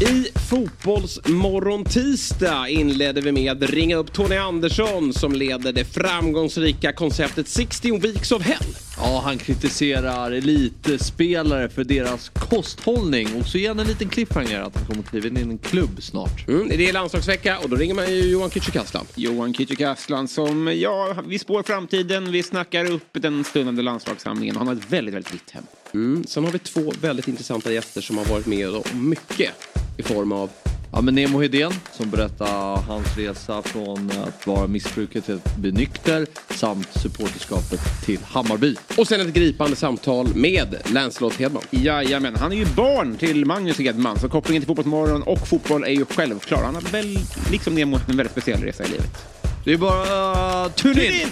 [0.00, 6.92] I Fotbollsmorgon tisdag inledde vi med att ringa upp Tony Andersson som leder det framgångsrika
[6.92, 8.76] konceptet 16 Weeks of Hell.
[8.96, 14.76] Ja, han kritiserar elitspelare för deras kosthållning och så ger han en liten cliffhanger att
[14.76, 16.48] han kommer kliva in i en klubb snart.
[16.48, 19.04] Mm, det är landslagsvecka och då ringer man ju Johan Kücükaslan.
[19.14, 24.56] Johan Kücükaslan som, ja, vi spår framtiden, vi snackar upp den stundande landslagssamlingen.
[24.56, 25.64] Han har ett väldigt, väldigt vitt hem.
[25.94, 29.50] Mm, sen har vi två väldigt intressanta gäster som har varit med om mycket
[30.00, 30.50] i form av
[30.92, 35.72] Ja, men Nemo Hedén som berättar hans resa från att vara missbrukare till att bli
[35.72, 38.76] nykter samt supporterskapet till Hammarby.
[38.98, 41.62] Och sen ett gripande samtal med Lancelot Hedman.
[41.70, 45.90] Jajamän, han är ju barn till Magnus Hedman så kopplingen till Fotbollsmorgon och fotboll är
[45.90, 46.62] ju självklar.
[46.64, 47.18] Han har väl,
[47.50, 49.40] liksom Nemo, en väldigt speciell resa i livet.
[49.64, 51.28] Det är bara uh, tune in!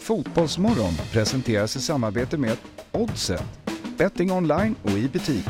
[0.00, 2.56] Fotbollsmorgon presenteras i samarbete med
[2.92, 3.42] Oddset,
[3.98, 5.44] betting online och i butik.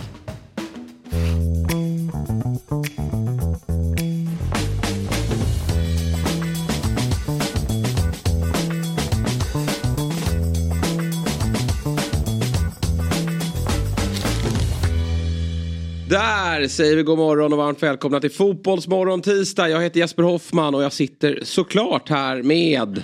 [16.09, 19.69] Där säger vi god morgon och varmt välkomna till Fotbollsmorgon tisdag.
[19.69, 23.03] Jag heter Jesper Hoffman och jag sitter såklart här med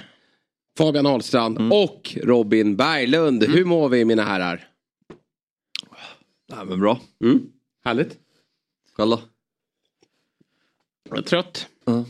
[0.79, 1.73] Fabian Ahlstrand Mm.
[1.73, 3.43] och Robin Berglund.
[3.45, 4.65] Hur mår vi mina herrar?
[6.53, 7.01] Nej, men bra.
[7.25, 7.41] Mm.
[7.89, 8.19] Härligt.
[8.93, 9.21] Själv då?
[11.09, 11.69] Jag är trött.
[11.85, 12.05] Ja.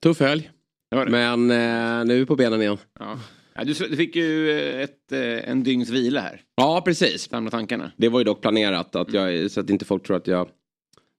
[0.00, 0.50] Tuff helg.
[0.90, 1.10] Det det.
[1.10, 2.78] Men eh, nu är vi på benen igen.
[2.98, 3.18] Ja.
[3.54, 6.42] Ja, du, du fick ju eh, ett, eh, en dygns vila här.
[6.54, 7.28] Ja, precis.
[7.30, 7.92] Samla tankarna.
[7.96, 10.48] Det var ju dock planerat att jag, så att inte folk tror att jag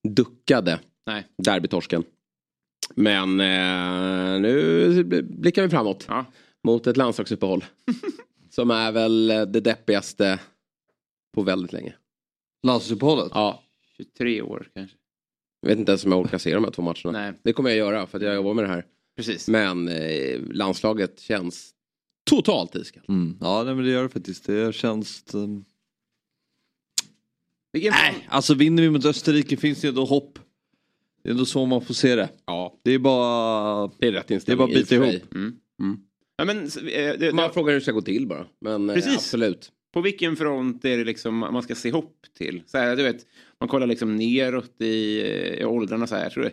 [0.08, 1.28] duckade Nej.
[1.38, 2.04] derbytorsken.
[2.96, 6.06] Men eh, nu blickar vi framåt.
[6.08, 6.26] Ja.
[6.64, 7.66] Mot ett landslagsuppehåll.
[8.50, 10.40] som är väl det deppigaste
[11.36, 11.94] på väldigt länge.
[12.64, 13.32] Landslagsuppehållet?
[13.34, 13.64] Ja,
[13.98, 14.98] 23 år kanske.
[15.62, 17.12] jag vet inte ens om jag orkar se de här två matcherna.
[17.12, 17.34] Nej.
[17.44, 18.86] Det kommer jag göra för att jag jobbar med det här.
[19.16, 19.48] Precis.
[19.48, 21.72] Men eh, landslaget känns
[22.30, 23.10] totalt iskallt.
[23.10, 23.38] Mm.
[23.42, 24.46] Ja, nej, men det gör det faktiskt.
[24.46, 25.24] Det känns...
[25.34, 25.66] Um...
[27.72, 30.40] Vilken Nej, alltså vinner vi mot Österrike finns det ändå hopp.
[31.24, 32.30] Det är ändå så man får se det.
[32.46, 33.92] Ja, Det är bara...
[34.00, 34.58] det är rätt Det är inställning.
[34.58, 35.34] bara att bita ihop.
[35.36, 35.60] Mm.
[35.80, 36.00] Mm.
[36.38, 38.46] Ja, men, eh, det, Man det, frågar hur det ska gå till bara.
[38.62, 39.16] Men eh, Precis.
[39.16, 39.72] absolut.
[39.98, 42.64] På vilken front är det liksom man ska se hopp till?
[42.66, 43.26] Så här, du vet,
[43.60, 45.22] man kollar liksom neråt i,
[45.60, 46.24] i åldrarna så här.
[46.24, 46.52] Jag tror det.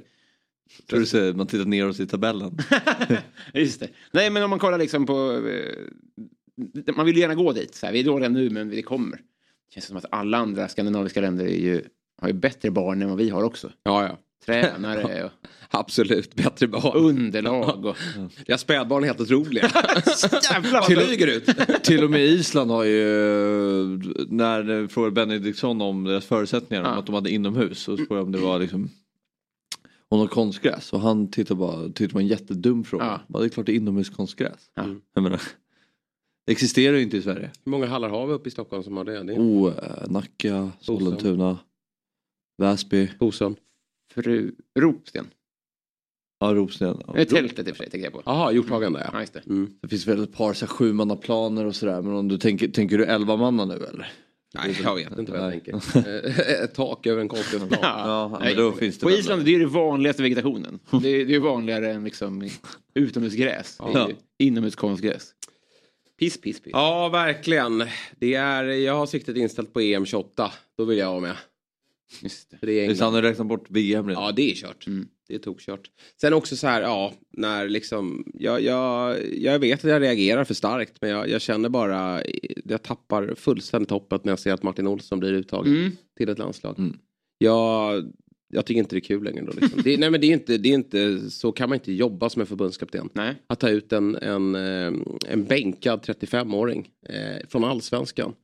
[0.87, 2.59] Tror du säger, man tittar neråt i tabellen.
[3.54, 3.88] Just det.
[4.12, 5.49] Nej men om man kollar liksom på...
[5.49, 7.75] Eh, man vill ju gärna gå dit.
[7.75, 9.16] Så här, vi är dåliga nu men vi kommer.
[9.16, 11.83] Det känns som att alla andra skandinaviska länder är ju,
[12.21, 13.72] har ju bättre barn än vad vi har också.
[13.83, 14.19] Ja, ja.
[14.47, 15.31] Tränare och
[15.71, 16.97] Absolut, bättre barn.
[16.97, 17.84] underlag.
[17.84, 17.97] Och...
[18.47, 19.69] Ja, spädbarn är helt otroliga.
[20.87, 21.49] Flyger ut.
[21.84, 23.04] Till och med Island har ju,
[24.28, 26.99] när det frågade Benediktsson om deras förutsättningar, om Ja.
[26.99, 28.91] att de hade inomhus, så frågade jag om det var liksom
[30.09, 30.93] om något konstgräs.
[30.93, 33.04] Och han tittade bara, tyckte det var en jättedum fråga.
[33.04, 33.21] Ja.
[33.28, 34.71] Bara, det är klart det är inomhuskonstgräs.
[34.75, 34.84] Ja.
[35.15, 35.41] Jag menar,
[36.47, 37.50] det existerar ju inte i Sverige.
[37.65, 39.22] Hur många hallar har vi uppe i Stockholm som har det?
[39.22, 39.72] det är Oh,
[40.06, 41.59] Nacka, Sollentuna,
[42.59, 43.56] Väsby, Bosön.
[44.14, 44.52] Fru...
[44.78, 45.26] Ropsten.
[46.41, 47.02] ja, Rosten.
[47.06, 47.12] Ja.
[47.12, 48.22] Det är tältet i och för sig tänker jag på.
[48.26, 49.20] Jaha, Hjorthagen där Ja, ja.
[49.20, 49.47] just det.
[49.47, 49.70] Mm.
[49.82, 52.02] Det finns väl ett par så här, sjumannaplaner och sådär.
[52.02, 54.12] Men om du tänker, tänker du elva manna nu eller?
[54.54, 55.60] Nej, jag vet inte vad jag Nej.
[55.60, 55.98] tänker.
[56.08, 57.78] Eh, Ett tak över en konstgräsplan.
[57.82, 60.78] Ja, Nej, men då finns det På Island det är det vanligaste vegetationen.
[61.03, 62.48] Det är, det är vanligare än liksom
[62.94, 63.76] utomhusgräs.
[63.78, 64.08] Ja.
[64.38, 65.30] Inomhuskonstgräs.
[66.19, 66.70] Piss, piss, piss.
[66.72, 67.84] Ja, verkligen.
[68.19, 70.53] Det är, jag har siktet inställt på EM 28.
[70.78, 71.36] Då vill jag vara med.
[72.22, 72.56] Just det.
[72.59, 73.00] För det är England.
[73.00, 74.22] han har räknat bort VM redan.
[74.25, 74.87] Ja, det är kört.
[74.87, 75.09] Mm.
[75.28, 75.91] Det är tokkört.
[76.20, 80.54] Sen också så här, ja, när liksom, jag, jag, jag vet att jag reagerar för
[80.54, 82.22] starkt, men jag, jag känner bara,
[82.65, 85.92] jag tappar fullständigt hoppet när jag ser att Martin Olsson blir uttagen Mm.
[86.16, 86.78] till ett landslag.
[86.78, 86.98] Mm.
[87.38, 88.12] Jag,
[88.48, 89.53] jag tycker inte det är kul längre då.
[89.60, 89.82] Liksom.
[89.82, 92.41] Det, nej men det är, inte, det är inte, så kan man inte jobba som
[92.41, 93.09] en förbundskapten.
[93.12, 93.34] Nej.
[93.47, 94.92] Att ta ut en, en, eh,
[95.28, 98.34] en bänkad 35-åring eh, från allsvenskan.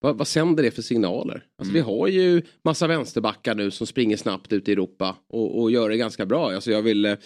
[0.00, 1.44] Vad, vad sänder det för signaler?
[1.58, 5.70] Alltså, Vi har ju massa vänsterbackar nu som springer snabbt ut i Europa och, och
[5.70, 6.52] gör det ganska bra.
[6.52, 7.16] Alltså, jag vill eh,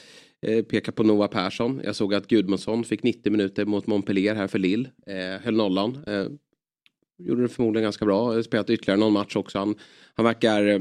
[0.71, 1.81] peka på Noah Persson.
[1.85, 4.91] Jag såg att Gudmundsson fick 90 minuter mot Montpellier här för Lille.
[5.07, 5.99] Eh, höll nollan.
[6.07, 6.27] Eh,
[7.19, 8.43] gjorde det förmodligen ganska bra.
[8.43, 9.59] Spelat ytterligare någon match också.
[9.59, 9.75] Han,
[10.15, 10.81] han verkar eh,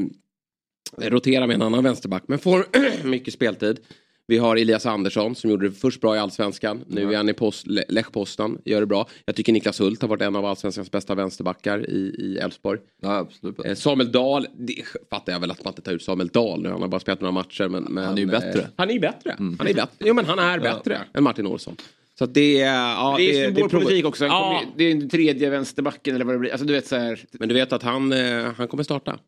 [0.98, 2.66] rotera med en annan vänsterback men får
[3.08, 3.80] mycket speltid.
[4.28, 6.84] Vi har Elias Andersson som gjorde det först bra i Allsvenskan.
[6.88, 9.08] Nu är han i post, Le- Lech Poznan, gör det bra.
[9.26, 12.80] Jag tycker Niklas Hult har varit en av Allsvenskans bästa vänsterbackar i, Elfsborg.
[13.02, 13.28] Ja.
[13.66, 14.76] Eh, Samuel Dahl, det
[15.10, 16.70] fattar jag väl att man inte tar ut Samuel Dahl nu.
[16.70, 17.68] Han har bara spelat några matcher.
[17.68, 18.60] Men, men, Han är ju bättre.
[18.62, 19.36] Eh, han är ju bättre.
[19.38, 19.88] Han är bättre.
[20.00, 21.76] Jo men han är bättre än Martin Olsson.
[22.20, 22.74] Så det är...
[22.76, 24.26] Ja, Det är symbolpolitik provo- också.
[24.28, 26.52] Han Ja, kommer- Det är den tredje vänsterbacken eller vad det blir.
[26.52, 27.20] Alltså du vet så här.
[27.32, 29.20] men du vet att han, eh, han kommer starta.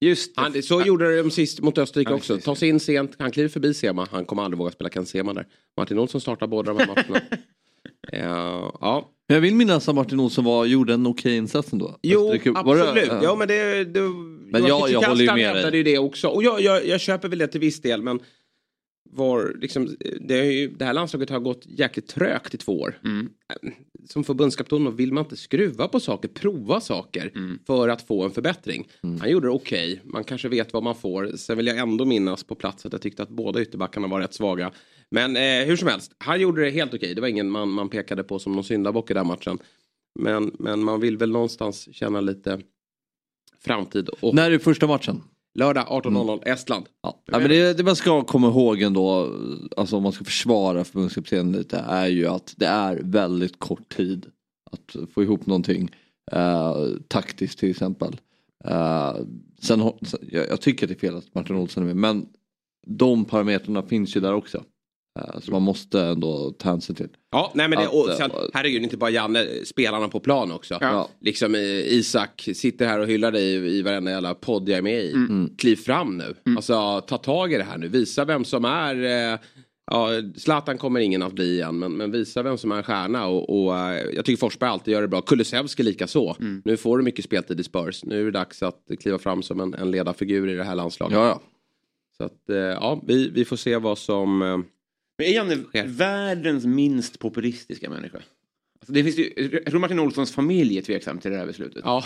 [0.00, 0.40] Just det.
[0.42, 2.32] Han, så gjorde de sist mot Österrike också.
[2.34, 2.44] precis.
[2.44, 4.06] Ta sig in sent, han kliver förbi Sema.
[4.10, 5.46] Han kommer aldrig våga spela Ken Sema där.
[5.76, 7.20] Martin Olsson startar båda de här matcherna.
[8.12, 9.10] ja, ja.
[9.28, 11.98] Men jag vill minnas att Martin Olsson var, gjorde en okej insats ändå.
[12.02, 13.06] Jo, Österrike- var det- absolut.
[13.08, 13.20] ja.
[13.22, 13.84] Ja, men det...
[13.84, 15.76] det Men jag- jag håller ju med dig.
[15.76, 16.28] ju det också.
[16.28, 18.20] Och jag, jag, jag köper väl det till viss del, men
[19.10, 22.98] var, liksom, det, är ju, det här landslaget har gått jäkligt trögt i två år.
[23.04, 23.28] Mm.
[24.08, 27.58] Som förbundskapten vill man inte skruva på saker, prova saker Mm.
[27.66, 28.88] för att få en förbättring.
[29.02, 29.20] Mm.
[29.20, 31.36] Han gjorde det okej, man kanske vet vad man får.
[31.36, 34.34] Sen vill jag ändå minnas på plats att jag tyckte att båda ytterbackarna var rätt
[34.34, 34.72] svaga.
[35.10, 37.14] Men eh, hur som helst, han gjorde det helt okej.
[37.14, 39.58] Det var ingen man, man pekade på som någon syndabock i den matchen.
[40.18, 42.60] Men, men man vill väl någonstans känna lite
[43.64, 44.08] framtid.
[44.08, 45.22] Och När är första matchen?
[45.56, 46.86] Lördag 18.00 Estland.
[47.02, 47.22] Ja.
[47.26, 49.34] Ja, men det, det man ska komma ihåg ändå,
[49.76, 54.26] alltså om man ska försvara förbundskaptenen lite, är ju att det är väldigt kort tid
[54.70, 55.90] att få ihop någonting.
[56.32, 56.76] Eh,
[57.08, 58.16] taktiskt till exempel.
[58.64, 59.16] Eh,
[59.60, 62.28] sen, jag, jag tycker att det är fel att Martin Olsson är med, men
[62.86, 64.64] de parametrarna finns ju där också.
[65.16, 67.08] Eh, så man måste ändå ta hänsyn till.
[67.30, 70.78] Ja, nej men det, och eh, sen, herregud, inte bara Janne, spelarna på plan också.
[70.80, 71.08] Ja.
[71.20, 75.04] Liksom eh, Isak sitter här och hyllar dig i, varenda jävla podd jag är med
[75.04, 75.12] i.
[75.12, 75.56] Mm.
[75.58, 76.34] Kliv fram nu.
[76.56, 77.88] Alltså ta tag i det här nu.
[77.88, 79.38] Visa vem som är eh,
[79.90, 83.26] Ja, Zlatan kommer ingen att bli igen, men, men visa vem som är en stjärna.
[83.26, 83.74] Och, och,
[84.12, 85.20] jag tycker Forsberg alltid gör det bra.
[85.20, 86.36] Kulusevski lika så.
[86.64, 88.04] Nu får du mycket speltid i Spurs.
[88.04, 91.16] Nu är det dags att kliva fram som en, en ledarfigur i det här landslaget.
[91.16, 91.40] Ja, ja.
[92.16, 92.42] Så att,
[92.80, 94.64] ja, vi, vi får se vad som...
[95.18, 95.86] Men är han Sker.
[95.86, 98.18] världens minst populistiska människa?
[98.80, 101.82] Alltså det finns ju, jag tror Martin Olssons familj är tveksam till det här beslutet.
[101.84, 102.04] Ja,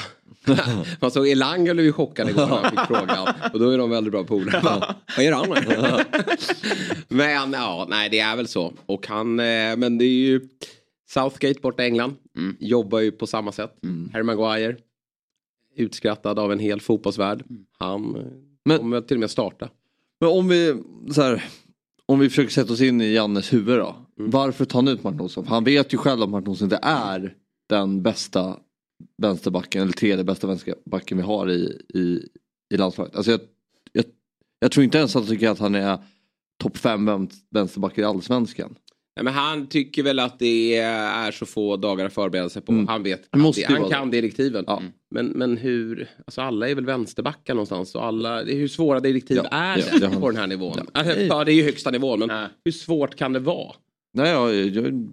[1.01, 3.29] man såg Elanga blev ju chockad igår när han fick frågan.
[3.53, 4.95] Och då är de väldigt bra polare.
[5.17, 6.05] Vad gör han?
[7.09, 8.75] men ja, nej det är väl så.
[8.87, 10.41] Och han, eh, men det är ju
[11.09, 12.15] Southgate borta i England.
[12.37, 12.57] Mm.
[12.61, 13.73] Jobbar ju på samma sätt.
[14.13, 14.77] Harry Maguire.
[15.77, 17.45] Utskrattad av en hel fotbollsvärld.
[17.79, 18.23] Han eh,
[18.65, 19.69] Men- kommer till och med starta.
[20.21, 20.75] Men om vi,
[21.13, 21.45] så här,
[22.11, 23.97] om vi försöker sätta oss in i Jannes huvud då.
[24.19, 24.31] Mm.
[24.31, 25.45] Varför tar han ut Martin Olsson?
[25.45, 27.35] För han vet ju själv att Martin Olsson inte är
[27.69, 28.57] den bästa
[29.23, 32.29] vänsterbacken eller tredje bästa vänsterbacken vi har i, i,
[32.75, 33.17] i landslaget.
[33.17, 33.41] Alltså jag,
[33.93, 34.05] jag,
[34.59, 35.99] jag tror inte ens att han tycker att han är
[36.63, 38.75] topp fem vän- vänsterbackar i allsvenskan.
[39.17, 42.73] Nej, men han tycker väl att det är så få dagar att förbereda sig på.
[42.73, 42.89] Mm.
[42.89, 43.33] Han vet.
[43.33, 44.65] Det måste han vara kan direktiven.
[44.67, 44.83] Ja.
[45.11, 47.95] Men, men hur, alltså alla är väl vänsterbackar någonstans.
[47.95, 50.21] Och alla, hur svåra direktiv Ja, är det ja.
[50.21, 50.75] på den här nivån?
[50.77, 50.85] Ja.
[50.93, 52.49] Alltså, Ja, det är ju högsta nivån, men Nej.
[52.65, 53.73] hur svårt kan det vara?
[54.13, 55.09] Nej, jag,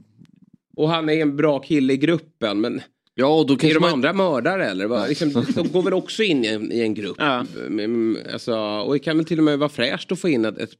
[0.77, 2.81] Och han är en bra kille i gruppen, men
[3.15, 3.93] ja, och då är de man...
[3.93, 4.87] andra mördare eller?
[4.87, 5.09] Vad?
[5.09, 7.15] Liksom, de går väl också in i en, i en grupp?
[7.19, 7.45] Ja.
[7.69, 10.57] Men, Alltså, och det kan väl till och med vara fräscht att få in ett,
[10.57, 10.71] ett,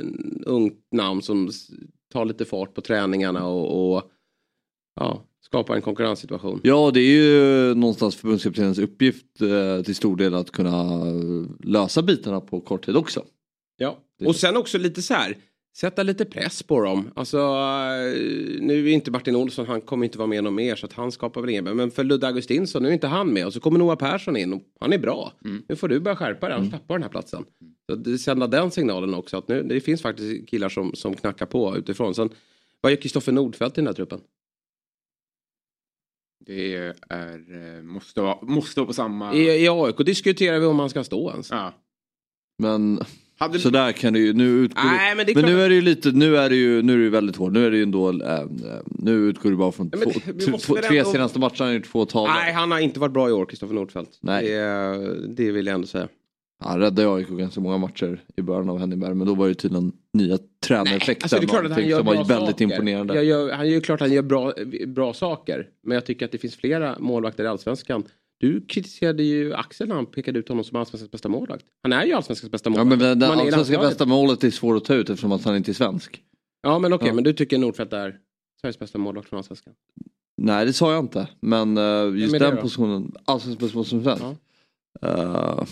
[0.00, 1.50] en ungt namn som
[2.10, 4.02] tar lite fart på träningarna och, och
[5.00, 6.60] ja, skapar en konkurrenssituation.
[6.62, 11.04] Ja, det är ju någonstans förbundskaptenens uppgift eh, till stor del att kunna
[11.64, 13.24] lösa bitarna på kort tid också.
[13.76, 13.98] Ja.
[14.24, 15.36] Och sen också lite så här,
[15.76, 17.10] sätta lite press på dem.
[17.14, 20.86] Alltså, eh, nu är inte Martin Olsson, han kommer inte vara med någon mer så
[20.86, 21.64] att han skapar väl ingen.
[21.64, 24.52] Men för Ludde Augustinsson, nu är inte han med och så kommer Noah Persson in
[24.52, 25.32] och han är bra.
[25.68, 27.44] Nu får du börja skärpa dig, annars tappar du den här platsen.
[28.04, 31.76] Så sända den signalen också att nu, det finns faktiskt killar som, som knackar på
[31.76, 32.14] utifrån.
[32.14, 32.30] Sen,
[32.80, 34.20] vad gör Kristoffer Nordfeldt i den här truppen?
[36.46, 39.34] Det är, eh, måste, vara, måste vara på samma...
[39.34, 41.50] I, I AIK diskuterar vi om han ska stå ens.
[41.50, 41.74] Ja.
[42.58, 43.00] Men
[43.38, 45.74] Hade, så där kan det ju, nu utgår Nej, men men klart nu är det
[45.74, 47.52] ju lite, nu är det ju, nu är det ju väldigt hårt.
[47.52, 48.46] Nu är det ju ändå, äh,
[48.84, 51.66] nu utgår det bara från Nej, men två, vi två, tre ändå- senaste matcherna, han
[51.66, 52.34] har gjort två tavlor.
[52.34, 54.18] Nej, han har inte varit bra i år, Kristoffer Nordfeldt.
[54.20, 54.48] Nej.
[54.48, 56.08] Det, det vill jag ändå säga.
[56.60, 59.92] Han räddade AIK ganska många matcher i början av Henningsberg men då var det tydligen
[60.12, 62.64] nya tränareffekten Alltså, det han som var väldigt saker.
[62.64, 63.22] imponerande.
[63.22, 64.52] Gör, han gör klart han gör bra,
[64.86, 65.68] bra saker.
[65.82, 68.04] Men jag tycker att det finns flera målvakter i Allsvenskan.
[68.40, 71.64] Du kritiserade ju Axel när han pekade ut honom som Allsvenskans bästa målvakt.
[71.82, 73.00] Han är ju Allsvenskans bästa Ja målvakt.
[73.02, 73.90] men det Man är i allsvenska landslaget.
[73.90, 76.22] bästa målet är svårt att ta ut eftersom att han inte är svensk.
[76.62, 77.14] Ja men okej, Ja.
[77.14, 78.18] men du tycker Nordfeldt är
[78.60, 79.74] Sveriges bästa målvakt från Allsvenskan?
[80.42, 84.16] Nej det sa jag inte men uh, just det den positionen, allsvensk bästa position som
[84.18, 84.38] svensk.
[85.02, 85.62] Eh,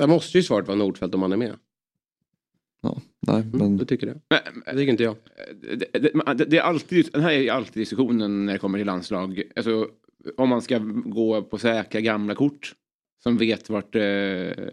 [0.00, 1.56] Där måste ju svaret vara Nordfeldt om han är med.
[2.82, 4.20] ja, nej Mm, men Du tycker det?
[4.30, 5.16] Men, Det tycker inte jag.
[5.62, 5.98] det, det,
[6.34, 9.42] det, det är alltid, den här är alltid diskussionen när det kommer till landslag.
[9.56, 9.88] Alltså,
[10.36, 12.74] om man ska gå på säkra gamla kort
[13.22, 14.02] som vet vart eh,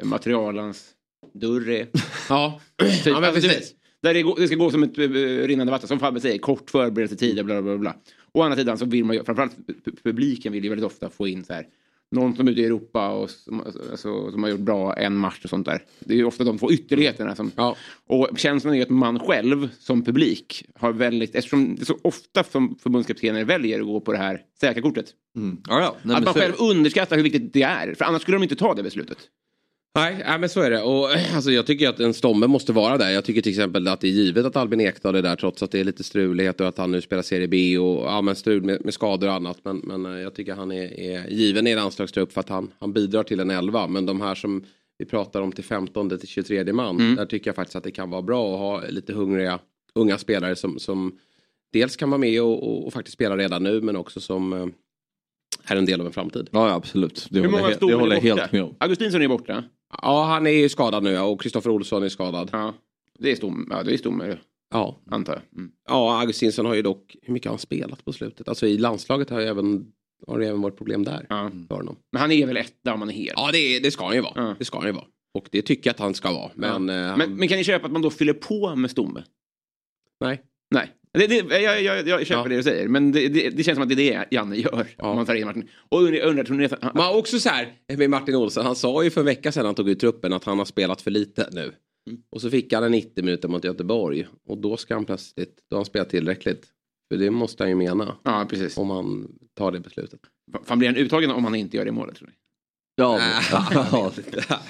[0.04, 0.90] materialens
[1.34, 1.88] dörr är.
[2.30, 3.74] Ja, Typ, ja men alltså, precis.
[4.02, 5.10] där det, det ska gå som ett eh,
[5.48, 7.78] rinnande vatten, som Fabbe säger, kort förberedelsetid, bla bla bla.
[7.78, 7.96] bla.
[8.32, 11.10] Å andra sidan så vill man ju, framförallt pu- pu- publiken vill ju väldigt ofta
[11.10, 11.68] få in så här,
[12.12, 15.40] någon som är ute i Europa och som, alltså, som har gjort bra en match
[15.44, 15.84] och sånt där.
[16.00, 17.52] Det är ofta de två ytterligheterna som...
[17.56, 17.76] Ja.
[18.08, 22.44] Och känslan är att man själv som publik har väldigt, eftersom det är så ofta
[22.44, 25.06] som förbundskaptener väljer att gå på det här säkra kortet.
[25.36, 25.58] Mm.
[25.68, 25.96] Ja, ja.
[26.04, 27.94] Nej, att man så- själv underskattar hur viktigt det är.
[27.94, 29.18] För annars skulle de inte ta det beslutet.
[29.98, 30.82] Nej, nej, men så är det.
[30.82, 33.10] Och, alltså, jag tycker att en stomme måste vara där.
[33.12, 35.72] Jag tycker till exempel att det är givet att Albin Ekdal är där trots att
[35.72, 38.64] det är lite strulighet och att han nu spelar Serie B och ja, men strul
[38.64, 39.58] med, med skador och annat.
[39.64, 42.72] Men, men eh, jag tycker han är, är given i en anslagstrupp för att han,
[42.80, 43.88] han bidrar till en elva.
[43.88, 44.64] Men de här som
[44.98, 47.16] vi pratar om till 15 till 23 man.
[47.16, 49.60] Där tycker jag faktiskt att det kan vara bra att ha lite hungriga
[49.96, 51.18] unga spelare som, som
[51.74, 54.68] dels kan vara med och, och, och faktiskt spela redan nu men också som eh,
[55.68, 56.50] är en del av en framtid.
[56.52, 57.28] Ja, absolut.
[57.30, 58.76] Det Hur håller, många jag- det håller är jag helt med om.
[58.80, 59.64] Augustinsson är borta.
[60.02, 62.50] Ja, han är ju skadad nu ja, och Kristoffer Olsson är skadad.
[62.54, 62.74] Ja,
[63.20, 64.38] det är stom, ja, det är stomme,
[64.70, 65.60] Ja, antar jag.
[65.60, 65.72] Mm.
[65.88, 68.48] Ja, Augustinsson har ju dock, hur mycket har han spelat på slutet?
[68.48, 69.92] Alltså i landslaget har, även,
[70.28, 71.26] har det även varit problem där.
[71.30, 71.52] Ja.
[71.68, 71.96] För honom.
[72.12, 73.34] Men han är väl etta om han är hel.
[73.36, 74.34] Ja, det, det ska han ju vara.
[74.36, 74.56] Ja.
[74.60, 75.06] Det ska han ju vara.
[75.34, 76.52] Och det tycker jag att han ska vara.
[76.56, 79.24] Men, eh, han, Men, men kan ni köpa att man då fyller på med stomme?
[80.20, 80.42] nej.
[80.70, 80.92] Nej.
[81.18, 82.50] Det, det, jag, jag, jag köper Ja.
[82.50, 84.88] det du säger, men det, det, känns som att det är det Janne gör.
[84.98, 85.10] Ja.
[85.10, 85.70] Om man tar in Martin.
[85.90, 86.78] Och undrar, undrar.
[86.82, 88.66] Han, Men också så här med Martin Olsson.
[88.66, 91.02] Han sa ju för en vecka sedan han tog ut truppen att han har spelat
[91.02, 91.62] för lite nu.
[91.62, 92.22] Mm.
[92.30, 94.28] Och så fick han en 90 minuter mot Göteborg.
[94.48, 96.68] Och då ska han plötsligt, då har han spelat tillräckligt.
[97.12, 98.18] För det måste han ju mena.
[98.24, 98.78] ja, precis.
[98.78, 100.20] Om han tar det beslutet.
[100.66, 102.34] Fan, blir han uttagen om han inte gör det målet, tror ni?
[103.00, 103.20] Ja,
[103.92, 104.12] Ja,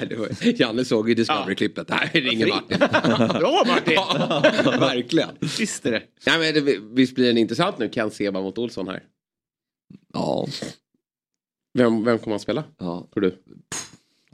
[0.10, 0.30] det var,
[0.62, 1.90] Janne såg ju Discovery-klippet.
[1.90, 2.78] Nej, det ringer Martin.
[3.40, 3.94] Bra Martin!
[3.96, 5.30] Ja, verkligen.
[5.40, 6.04] Visst är det.
[6.26, 9.04] Nej, men det, visst blir den intressant nu, Ken Seba mot Olsson här.
[10.14, 10.48] ja,
[11.74, 13.08] Vem, vem kommer han spela, ja.
[13.14, 13.38] tror du?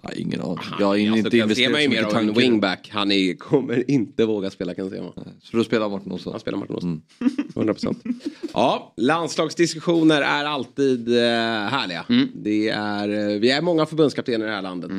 [0.03, 0.57] Ja, ingen aning.
[0.79, 2.41] Jag har inte investerat så mycket tankar.
[2.41, 2.89] wingback.
[2.93, 5.13] Han är, kommer inte våga spela Ken Sema.
[5.41, 6.33] Så då spelar Martin Olsson.
[6.33, 7.01] Han spelar Martin Mm.
[7.19, 7.45] Olsson.
[7.55, 8.03] 100 procent.
[8.53, 11.23] Ja, landslagsdiskussioner är alltid eh,
[11.69, 12.05] härliga.
[12.09, 12.27] Mm.
[12.35, 14.91] Det är, eh, vi är många förbundskaptener i det här landet.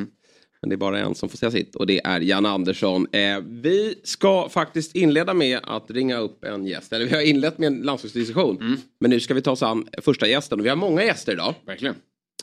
[0.61, 3.07] Men det är bara en som får säga sitt och det är Jan Andersson.
[3.11, 6.93] Eh, vi ska faktiskt inleda med att ringa upp en gäst.
[6.93, 8.57] Eller vi har inlett med en landslagsdiskussion.
[8.61, 8.77] Mm.
[8.99, 10.59] Men nu ska vi ta oss an första gästen.
[10.59, 11.53] Och vi har många gäster idag.
[11.65, 11.95] Verkligen.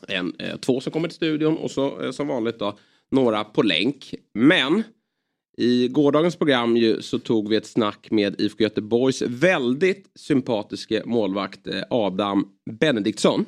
[0.09, 2.79] En, eh, två som kommer till studion och så eh, som vanligt då
[3.11, 4.15] några på länk.
[4.35, 4.83] Men
[5.57, 11.67] i gårdagens program ju, så tog vi ett snack med IFK Göteborgs väldigt sympatiske målvakt
[11.67, 13.45] eh, Adam Benediktsson.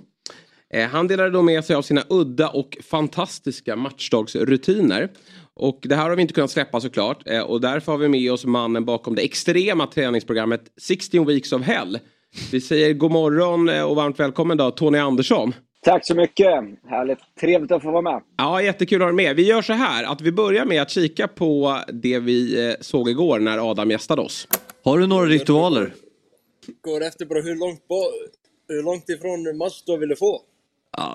[0.90, 5.10] Han delade då med sig av sina udda och fantastiska matchdagsrutiner.
[5.54, 7.22] Och det här har vi inte kunnat släppa såklart.
[7.46, 11.98] Och därför har vi med oss mannen bakom det extrema träningsprogrammet 16 Weeks of Hell.
[12.50, 15.52] Vi säger god morgon och varmt välkommen då Tony Andersson.
[15.84, 16.46] Tack så mycket!
[16.88, 17.18] Härligt.
[17.40, 18.22] Trevligt att få vara med.
[18.36, 19.36] Ja, jättekul att ha dig med.
[19.36, 23.08] Vi gör så här att vi börjar med att kika på det vi eh, såg
[23.10, 24.48] igår när Adam gästade oss.
[24.84, 25.94] Har du några ritualer?
[26.80, 28.12] går efter bara hur långt, ba-
[28.68, 30.42] hur långt ifrån match du ville få.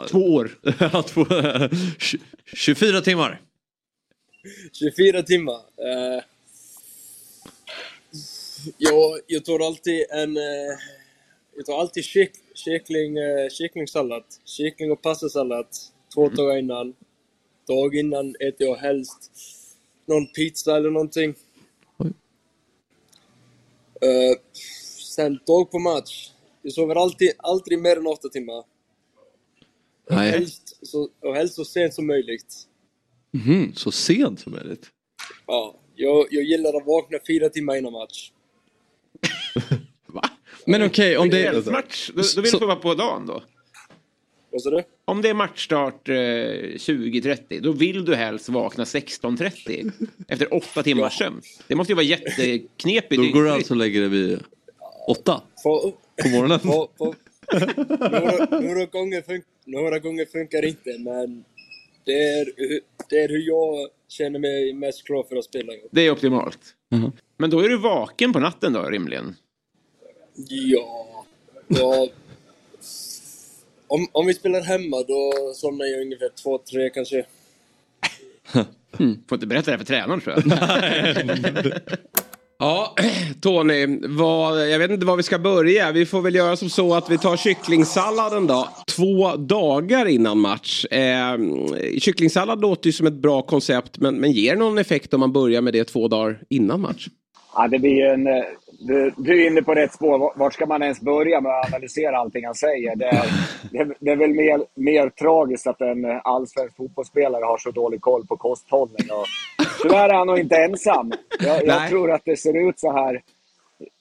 [0.09, 0.51] Två år.
[0.79, 1.25] Ja, två-
[2.55, 3.41] 24 timmar.
[4.73, 5.55] 24 timmar.
[5.55, 6.23] Eh,
[8.77, 10.37] jag, jag tar alltid en...
[10.37, 10.43] Eh,
[11.55, 12.31] jag tar alltid kyck,
[12.63, 14.23] kyckling, eh, kycklingsallad.
[14.45, 15.67] Kyckling och pastasallad.
[16.13, 16.95] Två dagar innan.
[17.67, 19.31] Dag innan äter jag helst
[20.05, 21.35] någon pizza eller någonting.
[24.01, 24.39] Eh,
[25.15, 26.31] sen dag på match.
[26.61, 28.63] Jag sover alltid, aldrig mer än åtta timmar.
[30.09, 32.55] Nej, Helst så, och helst så sent som möjligt.
[33.31, 34.87] Mhm, så sent som möjligt.
[35.47, 38.31] Ja, jag, jag gillar att vakna fyra timmar innan match.
[40.69, 41.43] Men okej, om det...
[41.43, 43.43] Kvällsmatch, då, då vill Så- du få vara på dagen då?
[44.51, 44.83] Vad sa du?
[45.05, 49.91] Om det är matchstart eh, 20.30, då vill du helst vakna 16.30
[50.27, 51.41] efter åtta timmars sömn.
[51.67, 53.21] Det måste ju vara jätteknepigt.
[53.21, 54.39] Då går du alltså och lägger dig vid
[55.07, 56.59] åtta På, på morgonen.
[56.59, 57.15] på, på,
[57.99, 61.43] några, några, gånger fun, några gånger funkar inte, men
[62.05, 62.47] det är,
[63.09, 65.73] det är hur jag känner mig mest klar för att spela.
[65.91, 66.59] Det är optimalt.
[66.91, 67.11] Mhm.
[67.37, 69.35] Men då är du vaken på natten då rimligen?
[70.47, 71.25] Ja,
[71.67, 72.07] ja
[73.87, 77.25] om, om vi spelar hemma då somnar jag ungefär två, tre kanske.
[79.29, 81.73] Får inte berätta det här för tränaren tror jag.
[82.61, 82.95] Ja,
[83.41, 85.91] Tony, vad, jag vet inte var vi ska börja.
[85.91, 88.69] Vi får väl göra som så att vi tar kycklingsalladen då.
[88.95, 90.85] Två dagar innan match.
[90.85, 91.37] Eh,
[91.99, 95.61] kycklingsallad låter ju som ett bra koncept men, men ger någon effekt om man börjar
[95.61, 97.07] med det två dagar innan match?
[97.59, 98.43] Ja, det blir en, eh,
[98.79, 100.33] du, du är inne på rätt spår.
[100.35, 102.95] Vart ska man ens börja med att analysera allting han säger?
[102.95, 103.25] Det är,
[103.71, 108.01] det det är väl mer, mer tragiskt att en eh, allsvensk fotbollsspelare har så dålig
[108.01, 109.11] koll på kosthållning.
[109.11, 109.25] Och
[109.81, 111.11] tyvärr är han nog inte ensam.
[111.39, 113.21] Jag, jag tror att det ser ut så här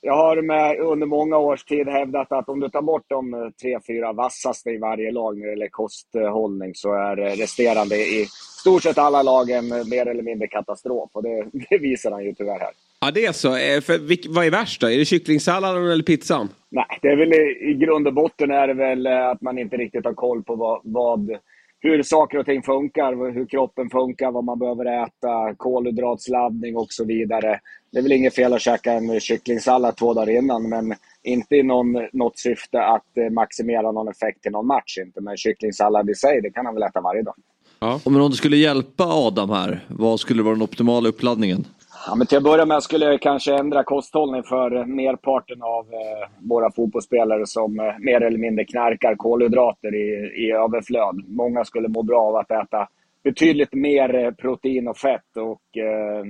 [0.00, 3.50] jag har med, under många års tid hävdat att om du tar bort de eh,
[3.62, 8.26] tre, fyra vassaste i varje lag när det gäller kosthållning så är resterande i
[8.60, 11.10] stort sett alla lag en eh, mer eller mindre katastrof.
[11.12, 12.72] Och det, det visar han ju tyvärr här.
[13.00, 13.48] Ja det är så.
[13.48, 14.90] Eh, För, vad är värst då?
[14.90, 16.48] Är det kycklingsalladen eller pizzan?
[16.70, 19.58] Nej, det är väl i, i grund och botten är det väl eh, att man
[19.58, 21.30] inte riktigt har koll på vad, vad,
[21.80, 27.04] hur saker och ting funkar, hur kroppen funkar, vad man behöver äta, kolhydratsladdning och så
[27.04, 27.60] vidare.
[27.92, 31.62] Det är väl inget fel att käka en kycklingsallad två dagar innan, men inte i
[31.62, 34.98] någon, något syfte att eh, maximera någon effekt till någon match.
[34.98, 35.20] Inte.
[35.20, 37.34] Men kycklingsallad i sig, det kan han väl äta varje dag.
[37.80, 41.64] Men om du skulle hjälpa Adam här, vad skulle vara den optimala uppladdningen?
[42.08, 46.28] Ja, men till att börja med skulle jag kanske ändra kosthållning för merparten av eh,
[46.48, 51.24] våra fotbollsspelare som eh, mer eller mindre knarkar kolhydrater i, i överflöd.
[51.28, 52.88] Många skulle må bra av att äta
[53.24, 56.24] betydligt mer eh, protein och fett och eh,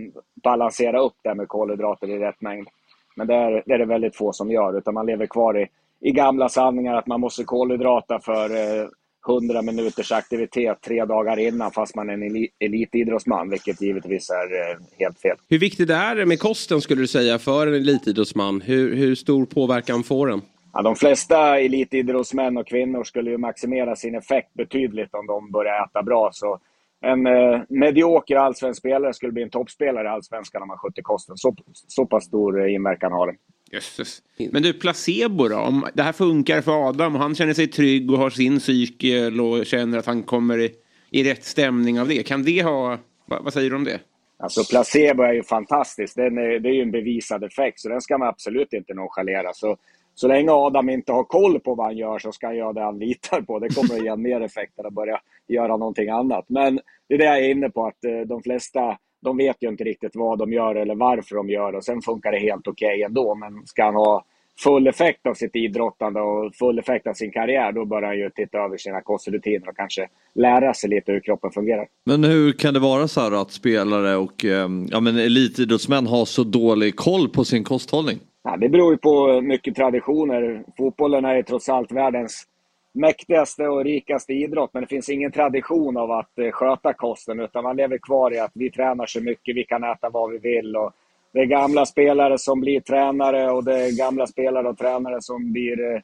[0.44, 2.68] balansera upp det med kolhydrater i rätt mängd.
[3.16, 5.66] Men det är, det är det väldigt få som gör, utan man lever kvar i,
[6.00, 8.88] i gamla sanningar att man måste kolhydrata för eh,
[9.28, 14.70] 100 minuters aktivitet tre dagar innan fast man är en eli- elitidrottsman, vilket givetvis är
[14.70, 15.36] eh, helt fel.
[15.48, 18.60] Hur viktigt är det med kosten skulle du säga för en elitidrottsman?
[18.60, 20.42] Hur, hur stor påverkan får den?
[20.72, 25.84] Ja, de flesta elitidrottsmän och kvinnor skulle ju maximera sin effekt betydligt om de börjar
[25.84, 26.30] äta bra.
[26.32, 26.58] Så
[27.00, 31.36] en eh, medioker allsvensk spelare skulle bli en toppspelare i allsvenskan om man skötte kosten.
[31.36, 33.36] Så, så pass stor eh, inverkan har den.
[33.72, 34.22] Jösses.
[34.52, 35.56] Men du, placebo då?
[35.56, 39.40] Om det här funkar för Adam och han känner sig trygg och har sin cykel
[39.40, 40.70] och känner att han kommer i,
[41.10, 42.22] i rätt stämning av det.
[42.22, 42.98] Kan det ha...
[43.26, 44.00] Va, vad säger du om det?
[44.38, 46.16] Alltså placebo är ju fantastiskt.
[46.16, 49.52] Den är, det är ju en bevisad effekt, så den ska man absolut inte nonchalera.
[49.52, 49.76] Så,
[50.14, 52.80] så länge Adam inte har koll på vad han gör så ska han göra det
[52.80, 53.58] han litar på.
[53.58, 56.44] Det kommer att ge mer effekt än att börja göra någonting annat.
[56.48, 59.68] Men det är det jag är inne på, att eh, de flesta de vet ju
[59.68, 61.78] inte riktigt vad de gör eller varför de gör det.
[61.78, 63.34] Och sen funkar det helt okej ändå.
[63.34, 64.24] Men ska han ha
[64.58, 68.30] full effekt av sitt idrottande och full effekt av sin karriär, då bör han ju
[68.30, 71.86] titta över sina kostrutiner och kanske lära sig lite hur kroppen fungerar.
[72.04, 76.24] Men hur kan det vara så här att spelare och eh, ja, men elitidrottsmän har
[76.24, 78.18] så dålig koll på sin kosthållning?
[78.44, 80.64] Ja, det beror ju på mycket traditioner.
[80.76, 82.46] Fotbollen är ju trots allt världens
[82.92, 87.64] mäktigaste och rikaste idrott, men det finns ingen tradition av att eh, sköta kosten, utan
[87.64, 90.76] man lever kvar i att vi tränar så mycket, vi kan äta vad vi vill.
[90.76, 90.92] Och
[91.32, 95.52] det är gamla spelare som blir tränare och det är gamla spelare och tränare som
[95.52, 96.00] blir, eh,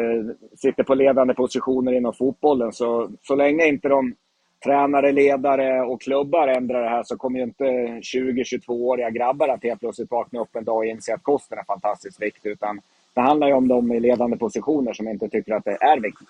[0.00, 0.24] eh
[0.56, 2.72] sitter på ledande positioner inom fotbollen.
[2.72, 4.14] Så, så länge inte de
[4.64, 9.80] tränare, ledare och klubbar ändrar det här så kommer ju inte 20-22-åriga grabbar att helt
[9.80, 12.50] plötsligt vakna upp en dag och inse att kosten är fantastiskt viktig.
[12.50, 12.80] Utan
[13.18, 16.28] det handlar ju om de i ledande positioner som inte tycker att det är viktigt.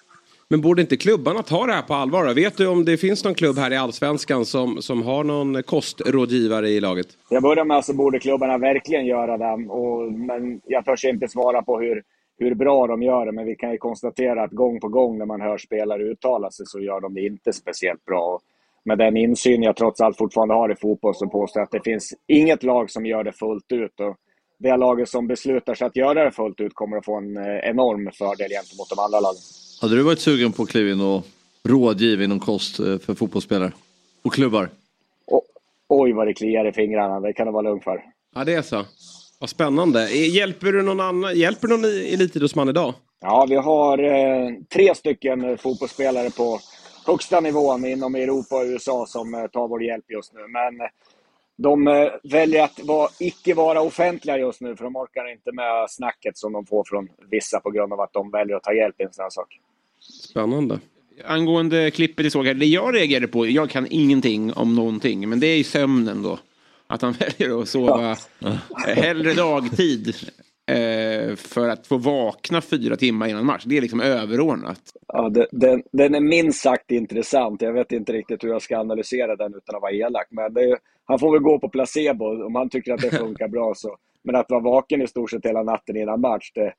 [0.48, 2.26] Men borde inte klubbarna ta det här på allvar?
[2.26, 2.32] då?
[2.32, 6.68] Vet du om det finns någon klubb här i Allsvenskan som, som har någon kostrådgivare
[6.68, 7.06] i laget?
[7.28, 9.68] Till att börja med så borde klubbarna verkligen göra det.
[9.68, 12.02] Och, men jag törs inte svara på hur,
[12.38, 13.32] hur bra de gör det.
[13.32, 16.66] Men vi kan ju konstatera att gång på gång när man hör spelare uttala sig
[16.66, 18.20] så gör de det inte speciellt bra.
[18.20, 18.40] Och
[18.84, 21.90] med den insyn jag trots allt fortfarande har i fotboll så påstår jag att det
[21.90, 24.00] finns inget lag som gör det fullt ut.
[24.00, 24.16] Och
[24.58, 27.58] det laget som beslutar sig att göra det fullt ut kommer att få en eh,
[27.58, 29.40] enorm fördel gentemot de andra lagen.
[29.80, 31.26] Hade du varit sugen på att kliva in och
[31.64, 33.72] rådgiva inom kost eh, för fotbollsspelare?
[34.22, 34.68] Och klubbar?
[35.26, 35.42] Och,
[35.88, 38.02] oj vad det kliar i fingrarna, det kan du vara lugn för.
[38.34, 38.84] Ja, det är så.
[39.40, 40.02] Vad spännande.
[40.08, 41.36] Eh, Hjälper du någon annan?
[41.38, 42.94] Hjälper någon i- elitidrottsman idag?
[43.20, 46.58] Ja, vi har eh, tre stycken fotbollsspelare på
[47.06, 50.40] högsta nivån inom Europa och USA som eh, tar vår hjälp just nu.
[50.48, 50.86] Men eh,
[51.58, 55.90] de eh, väljer att vara, icke vara offentliga just nu för de orkar inte med
[55.90, 59.00] snacket som de får från vissa på grund av att de väljer att ta hjälp
[59.00, 59.60] i en sån här sak.
[60.30, 60.80] Spännande.
[61.24, 65.40] Angående klippet jag såg här, det jag reagerade på, jag kan ingenting om någonting, men
[65.40, 66.38] det är ju sömnen då.
[66.86, 68.54] Att han väljer att sova eh,
[68.86, 70.14] hellre dagtid
[70.66, 73.62] eh, för att få vakna fyra timmar innan match.
[73.66, 74.80] Det är liksom överordnat.
[75.06, 77.62] Ja, det, den, den är minst sagt intressant.
[77.62, 80.26] Jag vet inte riktigt hur jag ska analysera den utan att vara elak.
[80.30, 83.48] Men det är, han får väl gå på placebo om han tycker att det funkar
[83.48, 83.74] bra.
[83.76, 83.96] Så.
[84.24, 86.72] Men att vara vaken i stort sett hela natten innan match, det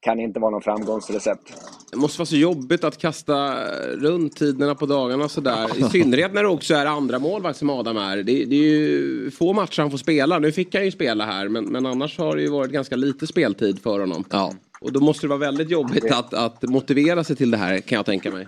[0.00, 1.52] kan inte vara någon framgångsrecept.
[1.90, 3.54] Det måste vara så jobbigt att kasta
[3.96, 5.78] runt tiderna på dagarna sådär.
[5.78, 8.16] I synnerhet när det också är andra målvakt som Adam är.
[8.16, 10.38] Det, det är ju få matcher han får spela.
[10.38, 13.26] Nu fick han ju spela här men, men annars har det ju varit ganska lite
[13.26, 14.24] speltid för honom.
[14.30, 14.52] Ja.
[14.80, 17.96] Och då måste det vara väldigt jobbigt att, att motivera sig till det här kan
[17.96, 18.46] jag tänka mig.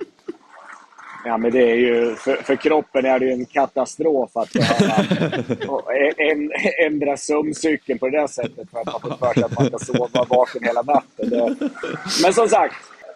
[1.26, 4.94] Ja, men det är ju, för, för kroppen är det ju en katastrof att behöva
[6.16, 6.52] en,
[6.86, 9.78] ändra sömncykeln på det där sättet för att man fått för sig att man ska
[9.78, 11.30] sova vaken hela natten.
[11.30, 11.56] Det,
[12.22, 12.74] men som sagt,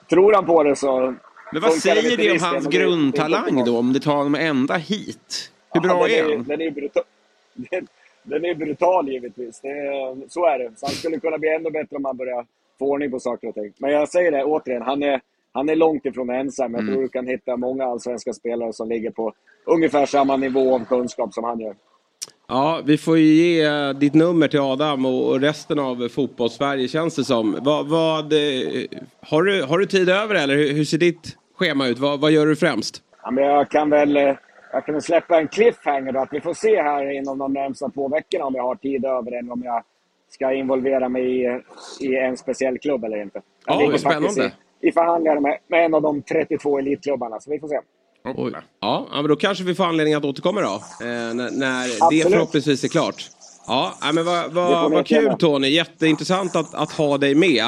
[0.08, 1.14] tror han på det så...
[1.52, 5.52] Men vad säger det om hans grundtalang då, om det tar honom ända hit?
[5.72, 6.44] Hur Ja, bra den är han?
[6.44, 7.02] Den är brutal.
[7.54, 7.86] Den,
[8.22, 9.60] den är brutal givetvis.
[9.60, 10.72] Det är, så är det.
[10.76, 12.46] Så han skulle kunna bli ännu bättre om han börjar
[12.78, 13.72] få ordning på saker och ting.
[13.78, 15.20] Men jag säger det återigen, han är,
[15.52, 16.74] han är långt ifrån ensam.
[16.74, 19.32] Jag tror du kan hitta många allsvenska spelare som ligger på
[19.64, 21.74] ungefär samma nivå av kunskap som han gör.
[22.48, 27.16] Ja, vi får ju ge eh, ditt nummer till Adam och resten av fotbollssverige känns
[27.16, 27.58] det som.
[27.60, 28.38] Vad, vad, eh,
[29.20, 31.98] har, du, har du tid över eller hur, ser ditt schema ut?
[31.98, 33.02] Vad, vad gör du främst?
[33.22, 34.34] Ja, men jag kan väl eh,
[34.72, 38.08] jag kan släppa en cliffhanger då, att vi får se här inom de närmsta två
[38.08, 39.82] veckorna om jag har tid över eller om jag
[40.28, 41.60] ska involvera mig i,
[42.00, 43.42] i en speciell klubb eller inte.
[43.66, 44.44] Jag Ja, spännande.
[44.46, 44.50] I,
[44.82, 47.78] I förhandlingar med, med en av de 32 elitklubbarna, så vi får se.
[48.24, 48.52] Oj.
[48.80, 50.74] Ja, ja, men då kanske vi får anledning att återkomma då.
[51.06, 53.28] Eh, när när det förhoppningsvis är klart.
[53.66, 55.68] Ja, men vad, vad, vad kul Tony.
[55.68, 57.64] Jätteintressant att, att ha dig med.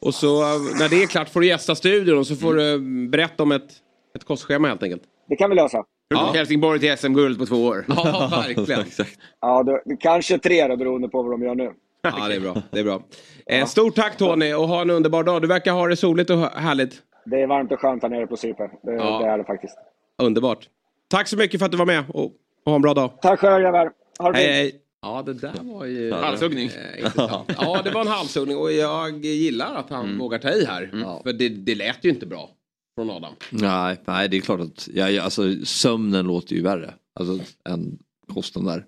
[0.00, 0.40] Och så
[0.78, 3.52] när det är klart får du gästa studion och så får du eh, berätta om
[3.52, 3.72] ett,
[4.14, 5.02] ett kostschema helt enkelt.
[5.28, 5.84] Det kan vi lösa.
[6.08, 6.30] Ja.
[6.34, 7.84] Helsingborg till SM-guld på två år.
[7.88, 8.80] Ja, verkligen.
[8.86, 9.18] Exakt.
[9.40, 11.72] Ja, då, kanske tre då, beroende på vad de gör nu.
[12.02, 12.56] Ja, det är bra.
[12.70, 13.02] Det är bra.
[13.46, 15.42] Eh, stort tack Tony och ha en underbar dag.
[15.42, 17.02] Du verkar ha det soligt och härligt.
[17.24, 18.70] Det är varmt och skönt här nere på Cypern.
[18.82, 19.18] Det, Ja.
[19.18, 19.74] det är det faktiskt.
[20.22, 20.68] Underbart.
[21.08, 22.32] Tack så mycket för att du var med och, och
[22.64, 23.10] ha en bra dag.
[23.22, 23.92] Tack själva grabbar.
[24.18, 24.72] Ha det Hej, fint.
[24.74, 24.78] hej.
[25.02, 26.12] Ja, det där var ju...
[26.12, 26.66] Halshuggning.
[26.98, 27.10] Eh.
[27.58, 30.90] Ja, det var en halshuggning och jag gillar att han vågar ta i här.
[31.22, 32.50] För det, det lät ju inte bra
[32.98, 33.32] från Adam.
[33.50, 36.94] Nej, nej, det är klart att ja, ja, alltså, sömnen låter ju värre.
[37.20, 37.98] Alltså, än
[38.34, 38.84] kosten där.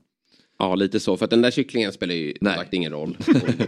[0.59, 1.17] Ja, lite så.
[1.17, 2.57] För att den där kycklingen spelar ju Nej.
[2.57, 3.17] sagt ingen roll.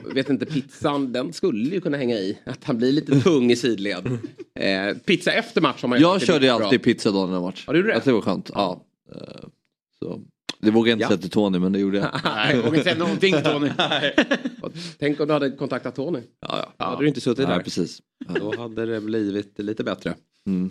[0.07, 2.39] Och, vet inte, pizzan, den skulle ju kunna hänga i.
[2.47, 4.07] Att han blir lite tung i sidled.
[4.55, 6.65] Eh, pizza efter match har man ju Jag körde ju bra.
[6.65, 7.65] alltid pizza dagen innan match.
[7.67, 7.97] Ja, du gjorde det?
[7.97, 8.51] Att det var skönt.
[8.55, 8.85] Ja.
[9.15, 9.49] Eh,
[9.99, 10.21] Så.
[10.61, 11.09] Det vågade jag inte Ja.
[11.09, 12.21] säga till Tony men det gjorde jag.
[12.25, 13.71] Nej, jag vågar inte säga någonting Tony.
[14.63, 16.19] Och Tänk om du hade kontaktat Tony.
[16.41, 16.73] Ja, ja.
[16.79, 17.65] Då hade du inte suttit Nej, där.
[17.65, 18.03] precis.
[18.41, 20.15] Då hade det blivit lite bättre.
[20.47, 20.71] Mm.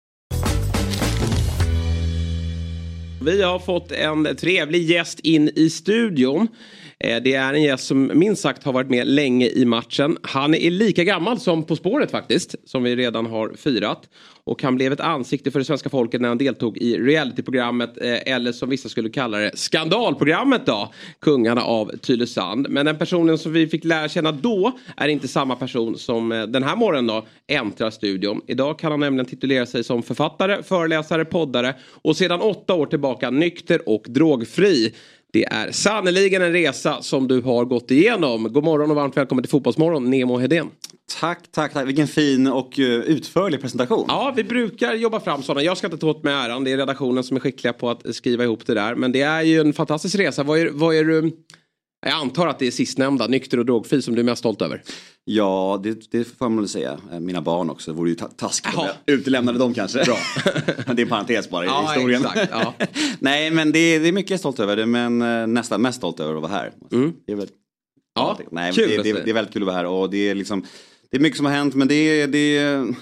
[3.23, 6.47] Vi har fått en trevlig gäst in i studion.
[6.99, 10.17] Eh, det är en gäst som minst sagt har varit med länge i matchen.
[10.23, 14.09] Han är lika gammal som På spåret faktiskt, som vi redan har firat.
[14.43, 18.33] Och han blev ett ansikte för det svenska folket när han deltog i realityprogrammet, eh,
[18.33, 22.67] eller som vissa skulle kalla det, skandalprogrammet då, Kungarna av Tylösand.
[22.69, 26.43] Men den personen som vi fick lära känna då är inte samma person som eh,
[26.43, 28.41] den här morgonen då äntrar studion.
[28.47, 33.29] Idag kan han nämligen titulera sig som författare, föreläsare, poddare och sedan åtta år tillbaka
[33.29, 34.93] nykter och drogfri.
[35.33, 38.53] Det är sannoliken en resa som du har gått igenom.
[38.53, 40.69] God morgon och varmt välkommen till Fotbollsmorgon, Nemo Hedén.
[41.19, 41.87] Tack, tack, tack.
[41.87, 44.05] Vilken fin och eh, utförlig presentation.
[44.07, 45.63] Ja, vi brukar jobba fram sådana.
[45.63, 46.63] Jag ska inte ta åt mig äran.
[46.63, 48.95] Det är redaktionen som är skickliga på att skriva ihop det där.
[48.95, 50.43] Men det är ju en fantastisk resa.
[50.43, 51.31] Vad är, vad är du...
[52.05, 54.83] Jag antar att det är sistnämnda, nykter och drogfri, som du är mest stolt över.
[55.23, 56.97] Ja, det, det får man väl säga.
[57.11, 57.91] Eh, Mina barn också.
[57.91, 60.03] Det vore ju ta- taskigt om jag utelämnade dem kanske.
[60.05, 60.17] Bra.
[60.65, 62.21] det är en parentes bara i Ja, historien.
[62.25, 62.73] exakt, ja.
[63.19, 64.85] Nej, men det, det är mycket jag är stolt över.
[64.85, 66.71] Men eh, nästan mest stolt över att vara här.
[67.25, 67.45] Det är väl...
[67.45, 67.47] Mm.
[68.15, 69.85] Ja, Nej, kul det, det, det är väldigt kul att vara här.
[69.85, 70.65] Och det är liksom...
[71.11, 72.27] Det är mycket som har hänt, men det är...
[72.27, 72.95] Det är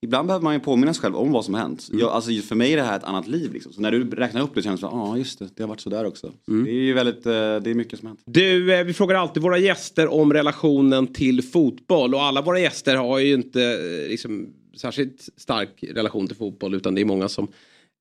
[0.00, 1.88] Ibland behöver man ju påminna sig själv om vad som har hänt.
[1.88, 2.00] Mm.
[2.00, 3.52] Jag, alltså, för mig är det här ett annat liv.
[3.52, 3.72] Liksom.
[3.72, 5.80] Så när du räknar upp det känns det som ja just det, det har varit
[5.80, 6.32] sådär också.
[6.44, 6.64] Så Mm.
[6.64, 8.22] Det är ju väldigt, eh, det är mycket som har hänt.
[8.26, 12.14] Du, eh, vi frågar alltid våra gäster om relationen till fotboll.
[12.14, 16.74] Och alla våra gäster har ju inte eh, liksom, särskilt stark relation till fotboll.
[16.74, 17.48] Utan det är många som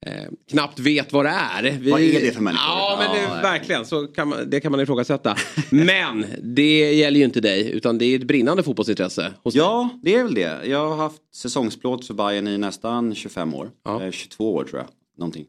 [0.05, 1.77] eh, knappt vet vad det är.
[1.81, 1.91] Vi...
[1.91, 2.65] Vad är det för människor?
[2.67, 3.85] Ja, men det, verkligen.
[3.85, 5.35] Så kan man, det kan man ifrågasätta.
[5.69, 7.71] men det gäller ju inte dig.
[7.71, 9.63] Utan det är ett brinnande fotbollsintresse hos dig.
[9.63, 10.59] Ja, det är väl det.
[10.65, 13.69] Jag har haft säsongsplåt för Bayern i nästan 25 år.
[13.85, 14.03] Ja.
[14.03, 14.87] Eh, 22 år tror jag.
[15.17, 15.45] Någonting.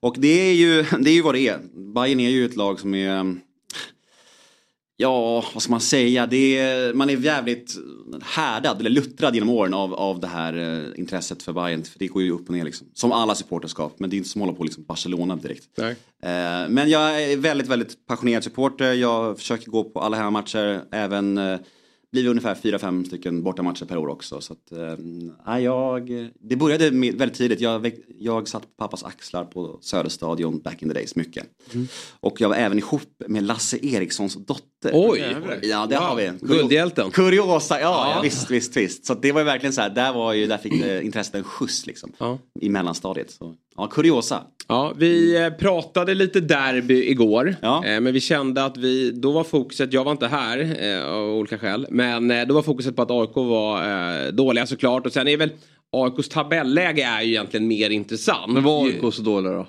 [0.00, 1.58] Och det är, ju, det är ju vad det är.
[1.94, 3.36] Bayern är ju ett lag som är...
[5.00, 6.26] Ja, vad ska man säga?
[6.26, 7.76] Det är, man är jävligt
[8.22, 11.84] härdad, eller luttrad genom åren av, av det här eh, intresset för Bayern.
[11.84, 12.86] För det går ju upp och ner liksom.
[12.94, 15.78] Som alla supporterskap, men det är inte som att hålla på liksom Barcelona direkt.
[16.22, 18.92] Eh, men jag är väldigt, väldigt passionerad supporter.
[18.92, 20.84] Jag försöker gå på alla hemmamatcher.
[20.90, 21.58] Även eh,
[22.12, 24.40] blir vi ungefär 4-5 stycken bortamatcher per år också.
[24.40, 27.60] Så att, eh, jag, det började med, väldigt tidigt.
[27.60, 31.44] Jag, jag satt på pappas axlar på Söderstadion back in the days mycket.
[32.20, 34.64] Och jag var även ihop med Lasse Erikssons dotter.
[34.92, 35.36] Oj!
[35.62, 36.32] Ja, det har vi.
[36.40, 37.10] Guldhjälten.
[37.10, 38.20] Kuriosa, ja, ja.
[38.22, 39.06] visst, visst, visst.
[39.06, 41.86] Så det var ju verkligen så här, där, var ju, där fick intresset en skjuts
[41.86, 42.12] liksom.
[42.60, 43.30] I mellanstadiet.
[43.30, 44.42] Så, ja, kuriosa.
[44.68, 47.56] Ja, vi eh, pratade lite derby igår.
[47.62, 51.28] Eh, men vi kände att vi, då var fokuset, jag var inte här eh, av
[51.28, 51.86] olika skäl.
[51.90, 55.06] Men då var fokuset på att AIK var dåliga såklart.
[55.06, 55.50] Och sen är väl
[55.92, 58.52] AIKs tabelläge är ju egentligen mer intressant.
[58.52, 59.66] Men var AIK så dåliga då?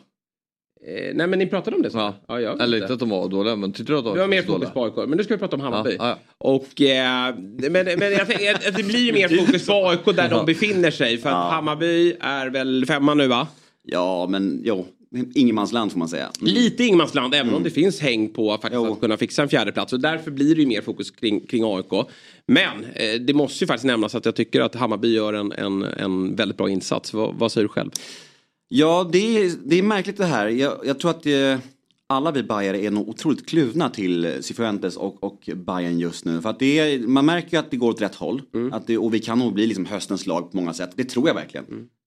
[0.88, 1.98] Eh, nej men ni pratade om det så?
[1.98, 2.14] Ja.
[2.28, 4.28] ja jag Eller inte att de var dåliga men tyckte du att AIK Du har
[4.28, 5.96] mer var så fokus på AIK, men nu ska vi prata om Hammarby.
[6.00, 6.18] Ja, ja.
[6.38, 10.30] Och, eh, men men jag tänker, att det blir ju mer fokus på AIK där
[10.30, 11.18] de befinner sig.
[11.18, 13.48] För att Hammarby är väl femma nu va?
[13.84, 14.88] Ja, men jo,
[15.36, 16.32] ingenmansland får man säga.
[16.42, 19.94] Lite ingenmansland, även om det finns häng på faktiskt att kunna fixa en fjärde plats.
[19.94, 22.08] Och därför blir det ju mer fokus kring, kring AIK.
[22.46, 25.84] Men eh, det måste ju faktiskt nämnas att jag tycker att Hammarby gör en, en,
[25.84, 27.14] en väldigt bra insats.
[27.14, 27.90] Vad, vad säger du själv?
[28.70, 30.48] Ja, det är, det är märkligt det här.
[30.48, 31.60] Jag, jag tror att det,
[32.08, 36.42] alla vi Bajare är nog otroligt kluvna till Cifuentes och, och Bayern just nu.
[36.42, 38.42] För att det är, man märker ju att det går åt rätt håll.
[38.72, 40.92] Att det, och vi kan nog bli liksom höstens lag på många sätt.
[40.96, 41.66] Det tror jag verkligen.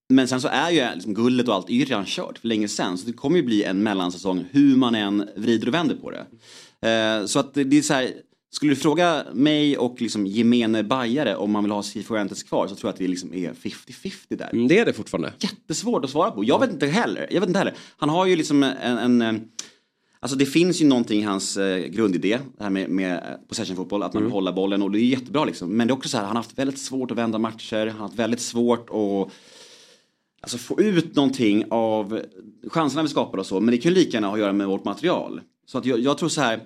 [0.08, 2.68] Men sen så är ju liksom guldet och allt är ju redan kört för länge
[2.68, 2.98] sen.
[2.98, 6.26] Så det kommer ju bli en mellansäsong hur man än vrider och vänder på det.
[6.88, 8.10] Eh, så att det, det är så här.
[8.54, 12.74] Skulle du fråga mig och liksom gemene bajare om man vill ha Cifuentes kvar så
[12.74, 14.50] tror jag att det liksom är 50-50 där.
[14.52, 15.32] Mm, det är det fortfarande.
[15.38, 16.44] Jättesvårt att svara på.
[16.44, 17.26] Jag vet inte heller.
[17.30, 17.74] Jag vet inte heller.
[17.96, 19.42] Han har ju liksom en, en eh,
[20.20, 24.14] Alltså det finns ju någonting i hans eh, grundidé, det här med, med possession-fotboll, att
[24.14, 25.76] man vill hålla bollen och det är jättebra liksom.
[25.76, 27.96] Men det är också så här, han har haft väldigt svårt att vända matcher, han
[27.96, 29.32] har haft väldigt svårt att
[30.40, 32.20] alltså, få ut någonting av
[32.68, 33.60] chanserna vi skapar och så.
[33.60, 35.40] Men det kan ju lika gärna ha att göra med vårt material.
[35.66, 36.60] Så att jag, jag tror så här,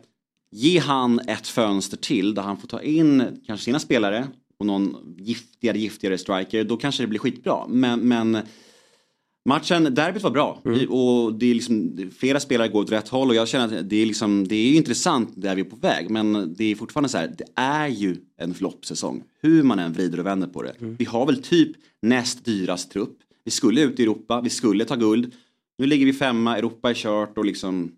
[0.51, 4.29] ge han ett fönster till där han får ta in kanske sina spelare
[4.59, 7.67] och någon giftigare, giftigare striker, då kanske det blir skitbra.
[7.69, 8.39] Men, men
[9.47, 13.35] Matchen, derbyt var bra och det är liksom, flera spelare går åt rätt håll och
[13.35, 16.55] jag känner att det är, liksom, det är intressant där vi är på väg men
[16.57, 19.23] det är fortfarande så här, det är ju en floppsäsong.
[19.43, 20.75] Hur man än vrider och vänder på det.
[20.79, 23.19] Vi har väl typ näst dyrast trupp.
[23.45, 25.33] Vi skulle ut i Europa, vi skulle ta guld.
[25.79, 27.93] Nu ligger vi femma, Europa är kört och liksom,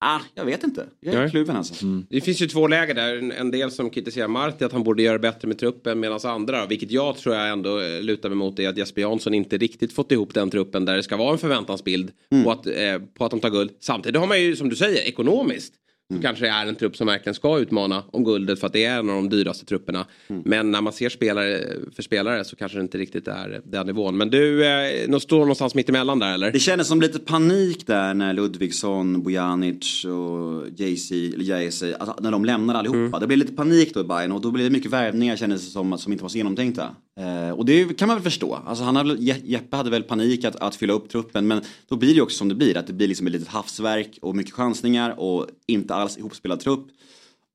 [0.00, 0.86] ah, jag vet inte.
[1.00, 1.30] Jag är Nej.
[1.30, 1.86] kluven alltså.
[2.08, 3.16] Det finns ju två läger där.
[3.16, 6.66] En, en del som kritiserar Marti att han borde göra bättre med truppen medan andra,
[6.66, 9.92] vilket jag tror jag ändå eh, lutar mig mot, är att Jesper Jansson inte riktigt
[9.92, 12.10] fått ihop den truppen där det ska vara en förväntansbild
[12.44, 12.72] på, att, eh,
[13.14, 13.70] på att de tar guld.
[13.80, 15.74] Samtidigt har man ju, som du säger, ekonomiskt
[16.14, 18.84] så kanske det är en trupp som verkligen ska utmana om guldet för att det
[18.84, 20.06] är en av de dyraste trupperna.
[20.44, 21.64] Men när man ser spelare
[21.94, 24.16] för spelare så kanske det inte riktigt är den nivån.
[24.16, 26.52] Men du, eh, står någonstans mitt emellan där eller?
[26.52, 32.30] Det kändes som lite panik där när Ludvigsson, Bojanic och JC, eller JC, alltså när
[32.30, 33.18] de lämnade allihopa.
[33.18, 35.70] Det blev lite panik då i Bayern och då blev det mycket värvningar kändes det
[35.70, 36.88] som, som inte var så genomtänkta.
[37.20, 38.58] Eh, och det kan man väl förstå.
[38.66, 39.14] Alltså han hade,
[39.44, 42.48] Jeppe hade väl panik att, att fylla upp truppen men då blir det också som
[42.48, 42.76] det blir.
[42.76, 46.86] Att det blir liksom ett litet havsverk och mycket chansningar och inte alls ihopspelad trupp.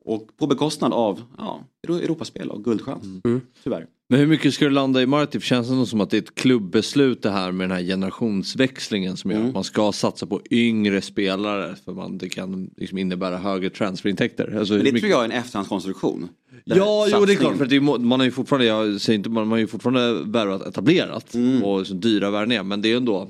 [0.05, 3.03] Och på bekostnad av ja, Euro- Europaspel och guldchans.
[3.63, 3.85] Tyvärr.
[4.09, 5.43] Men hur mycket ska det landa i Martif?
[5.43, 9.31] Känns det som att det är ett klubbbeslut det här med den här generationsväxlingen som
[9.31, 9.49] gör Mm.
[9.49, 14.57] att man ska satsa på yngre spelare för man, det kan liksom innebära högre transferintäkter.
[14.59, 16.29] Alltså, Men det mycket- tror jag är en efterhandskonstruktion.
[16.65, 19.17] Ja, jo det är klart för att det är, man har ju fortfarande, jag säger
[19.17, 21.63] inte, man har ju fortfarande värvat etablerat Mm.
[21.63, 23.27] och så dyra värvningar men det är ändå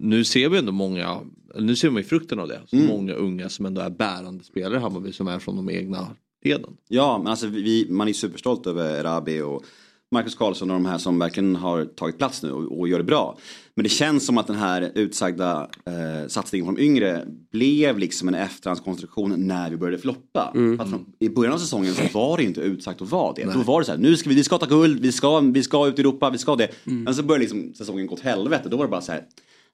[0.00, 1.20] nu ser vi ändå många,
[1.54, 2.60] nu ser man ju frukten av det.
[2.66, 2.88] Så Mm.
[2.88, 6.06] Många unga som ändå är bärande spelare i Hammarby som är från de egna
[6.44, 6.76] leden.
[6.88, 9.64] Ja, men alltså vi, man är superstolt över Rabi och
[10.12, 13.04] Marcus Karlsson och de här som verkligen har tagit plats nu och, och gör det
[13.04, 13.38] bra.
[13.74, 18.34] Men det känns som att den här utsagda eh, satsningen de yngre blev liksom en
[18.34, 20.52] efterhandskonstruktion när vi började floppa.
[20.78, 23.44] Att från, I början av säsongen så var det inte utsagt att vara det.
[23.54, 25.62] Då var det så här, nu ska vi, vi ska ta guld, vi ska, vi
[25.62, 26.68] ska ut i Europa, vi ska det.
[26.84, 28.68] Men så började liksom säsongen gå åt helvete.
[28.68, 29.24] Då var det bara så här,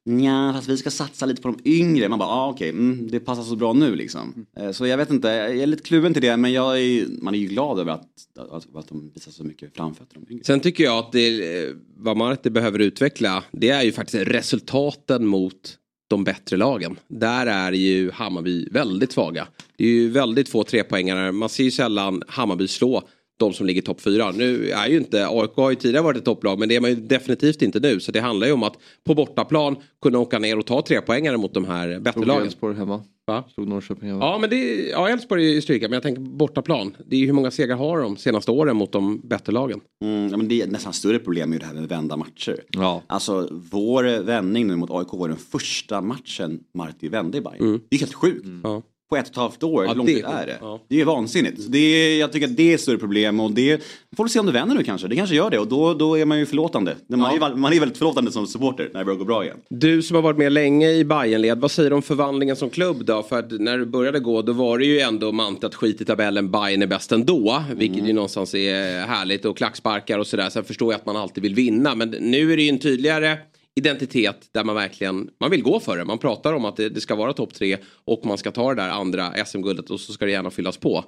[0.06, 2.08] Nja, fast vi ska satsa lite på de yngre.
[2.08, 4.46] Man bara, ah, okej, mm, det passar så bra nu liksom.
[4.56, 6.36] Eh, Så jag vet inte, jag är lite kluven till det.
[6.36, 8.08] Men jag är, man är ju glad över att,
[8.50, 10.14] att, att de visar så mycket framfötter.
[10.14, 10.44] De yngre.
[10.44, 15.78] Sen tycker jag att det, vad Marti behöver utveckla det är ju faktiskt resultaten mot
[16.08, 16.98] de bättre lagen.
[17.08, 19.48] Där är ju Hammarby väldigt svaga.
[19.76, 21.32] Det är ju väldigt få trepoängare.
[21.32, 23.02] Man ser ju sällan Hammarby slå
[23.36, 24.30] de som ligger topp fyra.
[24.30, 26.90] Nu är ju inte, AIK har ju tidigare varit ett topplag men det är man
[26.90, 28.00] ju definitivt inte nu.
[28.00, 31.36] Så det handlar ju om att på bortaplan kunna åka ner och ta tre poängare
[31.36, 32.42] mot de här bättre Stod lagen.
[32.42, 33.02] Elfsborg hemma.
[33.26, 33.44] Va?
[33.50, 34.24] Stod Norrköping hemma.
[34.24, 36.96] Ja men det är, ja Elfsborg är ju stryka men jag tänker bortaplan.
[37.06, 39.80] Det är ju hur många segrar har de senaste åren mot de bättre lagen.
[40.04, 42.64] Mm, ja, men det är nästan större problem med det här med vända matcher.
[42.70, 43.02] Ja.
[43.06, 47.80] Alltså vår vändning nu mot AIK var den första matchen Marti vände i Bayern.
[47.88, 48.46] Det är helt sjukt.
[48.62, 48.82] Ja.
[49.08, 50.58] På ett och ett halvt år, Ja, hur lång det- tid är det?
[50.60, 50.80] ja.
[50.88, 51.62] Det är vansinnigt.
[51.62, 53.82] Så det är, jag tycker att det är ett större problem och det
[54.16, 55.08] får vi se om det vänder nu kanske.
[55.08, 56.94] Det kanske gör det och då, då är man ju förlåtande.
[57.08, 59.56] Man, är, man är väldigt förlåtande som supporter när det börjar gå bra igen.
[59.70, 63.04] Du som har varit med länge i Bayernled, vad säger du om förvandlingen som klubb
[63.04, 63.22] då?
[63.22, 66.50] För att när du började gå då var det ju ändå mantrat skit i tabellen,
[66.50, 67.62] Bayern är bäst ändå.
[67.76, 70.50] Vilket ju någonstans är härligt och klacksparkar och sådär.
[70.50, 71.94] Sen förstår jag att man alltid vill vinna.
[71.94, 73.36] Men nu är det ju en tydligare
[73.76, 76.04] identitet där man verkligen man vill gå för det.
[76.04, 78.82] Man pratar om att det, det ska vara topp tre och man ska ta det
[78.82, 81.04] där andra SM-guldet och så ska det gärna fyllas på.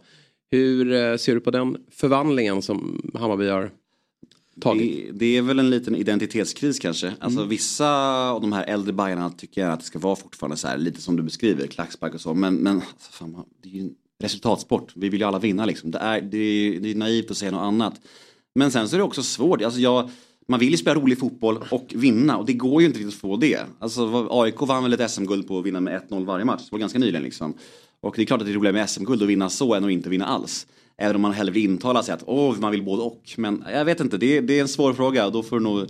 [0.51, 3.71] Hur eh, ser du på den förvandlingen som Hammarby har?
[4.55, 7.13] Det, det är väl en liten identitetskris kanske.
[7.21, 7.91] Alltså vissa
[8.31, 11.01] av de här äldre Bajarna tycker jag att det ska vara fortfarande så här lite
[11.01, 12.35] som du beskriver, klackspark och så.
[12.35, 14.93] Men, men alltså, fan, det är ju en resultatsport.
[14.95, 15.91] Vi vill ju alla vinna liksom.
[15.91, 18.01] Det är, det är, det är naivt att säga något annat.
[18.55, 19.63] Men sen så är det också svårt.
[19.63, 20.11] Alltså jag,
[20.49, 23.21] man vill ju spela rolig fotboll och vinna och det går ju inte riktigt att
[23.21, 23.59] få det.
[23.79, 26.63] Alltså AIK vann väl ett SM-guld på att vinna med 1-0 varje match.
[26.65, 27.55] Det var ganska nyligen liksom.
[28.01, 29.91] Och det är klart att det är roligare med SM-guld att vinna så än att
[29.91, 30.67] inte vinna alls.
[30.99, 33.23] Även om man hellre vill intala sig att åh, man vill både och.
[33.37, 35.63] Men jag vet inte, det är, det är en svår fråga och då får du
[35.63, 35.87] nog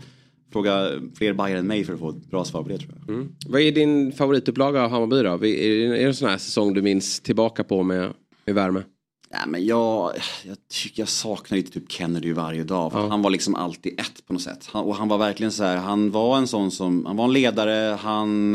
[0.53, 3.15] fråga fler Bayern än mig för att få ett bra svar på det tror jag.
[3.15, 3.29] Mm.
[3.49, 5.35] Vad är din favoritupplaga av Hammarby då?
[5.35, 8.13] Är det, är det en sån här säsong du minns tillbaka på med,
[8.47, 8.83] med värme?
[9.31, 10.13] Nej, men jag,
[10.43, 12.93] jag tycker jag saknar ju typ Kennedy varje dag.
[12.93, 14.69] För Han var liksom alltid ett på något sätt.
[14.73, 17.33] Han, och han var verkligen så här, han var en sån som, han var en
[17.33, 18.55] ledare, han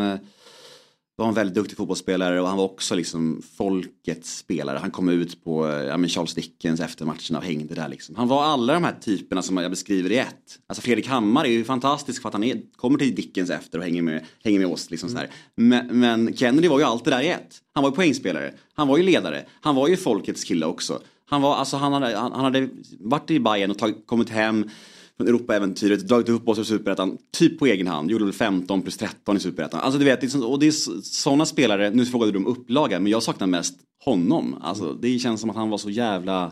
[1.15, 4.77] var en väldigt duktig fotbollsspelare och han var också liksom folkets spelare.
[4.77, 8.15] Han kom ut på ja, men Charles Dickens efter matcherna och hängde där liksom.
[8.15, 10.59] Han var alla de här typerna som jag beskriver i ett.
[10.67, 13.83] Alltså Fredrik Hammar är ju fantastisk för att han är, kommer till Dickens efter och
[13.83, 14.91] hänger med, hänger med oss.
[14.91, 15.29] Liksom så här.
[15.55, 17.61] Men, men Kennedy var ju alltid där i ett.
[17.73, 20.99] Han var ju poängspelare, han var ju ledare, han var ju folkets kille också.
[21.25, 24.69] Han, var, alltså, han, hade, han, han hade varit i Bayern och tagit, kommit hem
[25.23, 28.11] från Europaäventyret, dragit upp oss ur Superettan typ på egen hand.
[28.11, 29.79] Gjorde väl 15 plus 13 i Superettan.
[29.79, 32.47] Alltså du vet, det är, så- och det är sådana spelare, nu frågade du om
[32.47, 34.55] upplaga, men jag saknar mest honom.
[34.61, 36.51] Alltså det känns som att han var så jävla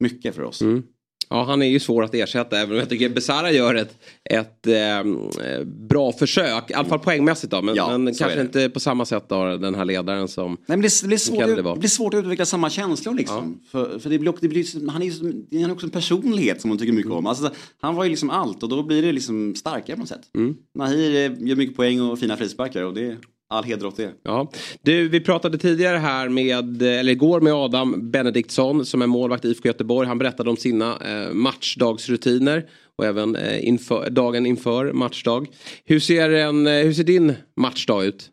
[0.00, 0.60] mycket för oss.
[0.62, 0.82] Mm.
[1.30, 4.66] Ja, han är ju svår att ersätta även om jag tycker Besara gör ett, ett
[4.66, 6.70] eh, bra försök.
[6.70, 7.62] I alla fall poängmässigt då.
[7.62, 8.42] Men, Ja, men kanske det.
[8.42, 10.50] inte på samma sätt då den här ledaren som...
[10.50, 11.74] Nej, men det, det, blir svårt, var.
[11.74, 13.60] det blir svårt att utveckla samma känslor liksom.
[13.70, 16.68] För, för det blir, det blir, han är ju han är också en personlighet som
[16.68, 17.26] man tycker mycket om.
[17.26, 20.30] Alltså, han var ju liksom allt och då blir det liksom starkare på något sätt.
[20.74, 23.16] Nahir eh, gör mycket poäng och fina frisparkar och det
[23.48, 24.12] all heder åt det.
[24.22, 24.50] Ja.
[24.82, 29.48] Du, vi pratade tidigare här med, eller igår med Adam Benediktsson som är målvakt i
[29.48, 30.08] IFK Göteborg.
[30.08, 35.46] Han berättade om sina eh, matchdagsrutiner och även eh, inför, dagen inför matchdag.
[35.84, 38.30] Hur ser, en, eh, hur ser din matchdag ut?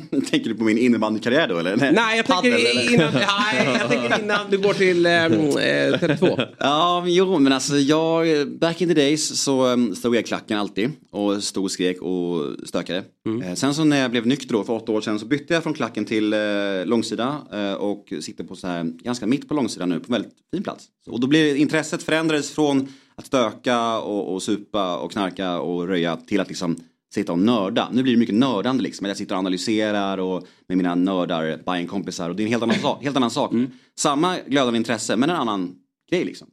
[0.30, 1.76] Tänker du på min innebandykarriär då eller?
[1.76, 2.94] Nej, jag tänker, Padel, eller?
[2.94, 6.46] innan, nej, jag tänker innan du går till eh, eh, Tele2.
[6.58, 8.26] Ja, jo, men alltså jag,
[8.58, 12.02] back in the days så um, stod jag i klacken alltid och stod och skrek
[12.02, 13.04] och stökade.
[13.44, 15.62] Eh, sen så när jag blev nykter då för åtta år sedan så bytte jag
[15.62, 16.38] från klacken till eh,
[16.84, 20.32] långsida eh, och sitter på så här, ganska mitt på långsida nu på en väldigt
[20.54, 20.84] fin plats.
[21.06, 26.16] Och då blir intresset förändrades från att stöka och, och supa och knarka och röja
[26.16, 26.76] till att liksom
[27.20, 27.88] sitta och nörda.
[27.92, 29.06] Nu blir det mycket nördande liksom.
[29.06, 32.78] Jag sitter och analyserar och med mina nördar, Bajen-kompisar och det är en helt annan,
[32.78, 33.52] sak, helt annan sak.
[33.98, 35.74] Samma glödande intresse men en annan
[36.10, 36.48] grej liksom.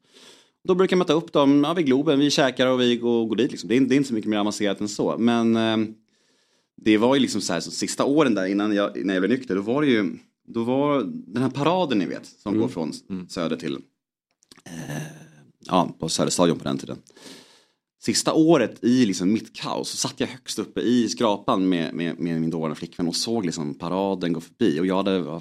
[0.67, 3.35] Då brukar jag möta upp dem ja, vid Globen, vi käkar och vi går, går
[3.35, 3.51] dit.
[3.51, 3.69] Liksom.
[3.69, 5.17] Det, är, det är inte så mycket mer avancerat än så.
[5.17, 5.77] Men eh,
[6.81, 9.37] det var ju liksom så här, så sista åren där innan jag, när jag blev
[9.37, 12.93] nykter, då var det ju då var den här paraden ni vet som går från
[13.29, 13.73] söder till
[14.65, 15.03] eh,
[15.59, 16.97] ja, på Söderstadion på den tiden.
[18.05, 22.19] Sista året i liksom mitt kaos så satt jag högst uppe i skrapan med, med,
[22.19, 25.39] med min dåvarande flickvän och såg liksom paraden gå förbi och jag hade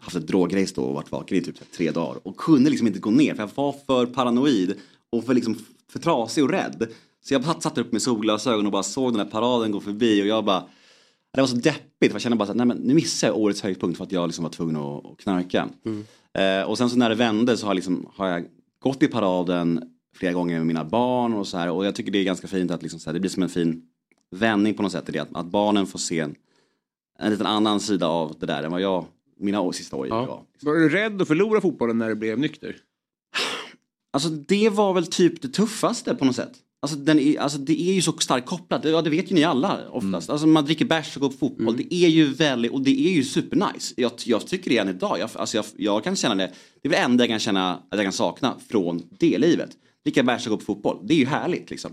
[0.00, 2.98] haft ett drograce då och varit vaken i typ tre dagar och kunde liksom inte
[2.98, 4.74] gå ner för jag var för paranoid
[5.12, 5.58] och för, liksom,
[5.92, 6.88] för trasig och rädd.
[7.24, 10.26] Så jag satt- upp med solglasögon och bara såg den här paraden gå förbi och
[10.26, 10.64] jag bara
[11.34, 13.62] det var så deppigt för jag kände bara att nej, men nu missade jag årets
[13.62, 15.68] höjdpunkt för att jag liksom var tvungen att, knarka.
[16.38, 18.44] Eh, och sen så när det vände så har, liksom, har jag
[18.82, 19.82] gått i paraden
[20.18, 22.70] flera gånger med mina barn och så här och jag tycker det är ganska fint
[22.70, 23.82] att liksom, så här, det blir som en fin
[24.30, 26.34] vändning på något sätt i det att, att barnen får se en,
[27.18, 29.04] en liten annan sida av det där än vad jag,
[29.40, 30.42] mina år, sista år i var.
[30.60, 32.76] Var du rädd att förlora fotbollen när du blev nykter?
[34.12, 36.52] Alltså det var väl typ det tuffaste på något sätt.
[36.80, 39.44] Alltså, den är, alltså det är ju så starkt kopplat, ja, det vet ju ni
[39.44, 40.30] alla oftast.
[40.30, 43.12] Alltså man dricker bärs och går på fotboll, det är ju väldigt, och det är
[43.12, 43.94] ju supernice.
[43.96, 46.52] Jag, jag tycker det än idag, jag, alltså jag, jag kan känna det,
[46.82, 49.70] det är väl det enda jag kan känna att jag kan sakna från det livet.
[50.04, 51.92] Dricka bärs och gå på fotboll, det är ju härligt liksom.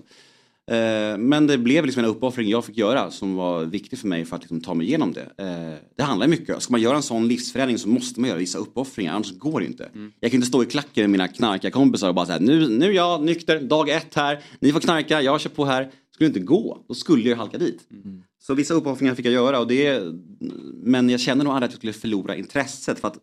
[0.71, 4.25] Eh, men det blev liksom en uppoffring jag fick göra som var viktig för mig
[4.25, 5.31] för att liksom ta mig igenom det.
[5.37, 8.57] Eh, det handlar mycket, ska man göra en sån livsförändring så måste man göra vissa
[8.57, 9.89] uppoffringar, annars går det inte.
[10.19, 12.91] Jag kan inte stå i klacken med mina knarkarkompisar och bara säga nu, nu är
[12.91, 15.83] jag nykter, dag ett här, ni får knarka, jag kör på här.
[15.83, 17.87] Det skulle inte gå, då skulle jag halka dit.
[18.41, 20.03] Så vissa uppoffringar fick jag göra och det,
[20.73, 23.17] men jag kände nog aldrig att jag skulle förlora intresset för att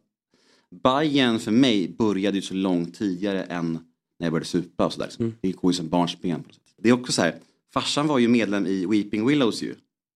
[0.83, 3.79] Bayern för mig började ju så långt tidigare än
[4.23, 5.11] när jag började supa och sådär.
[5.19, 5.35] Mm.
[5.41, 6.45] Det går ju som barnsben.
[6.79, 7.37] Det är också så här,
[7.73, 9.75] farsan var ju medlem i Weeping Willows ju.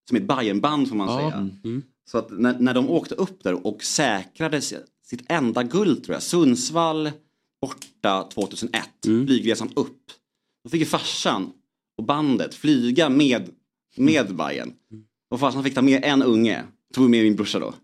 [0.09, 1.17] Som ett Bayern-band får man Ja.
[1.19, 1.51] säga.
[1.65, 1.83] Mm.
[2.11, 4.77] Så att när, när de åkte upp där och säkrade si-
[5.07, 7.11] sitt enda guld tror jag, Sundsvall
[7.61, 9.99] borta 2001, flygresan upp.
[10.65, 11.53] Då fick ju farsan
[11.99, 13.51] och bandet flyga med,
[13.97, 14.73] med Bayern.
[15.31, 16.65] Och farsan fick ta med en unge,
[16.95, 17.75] tog med min brorsa då.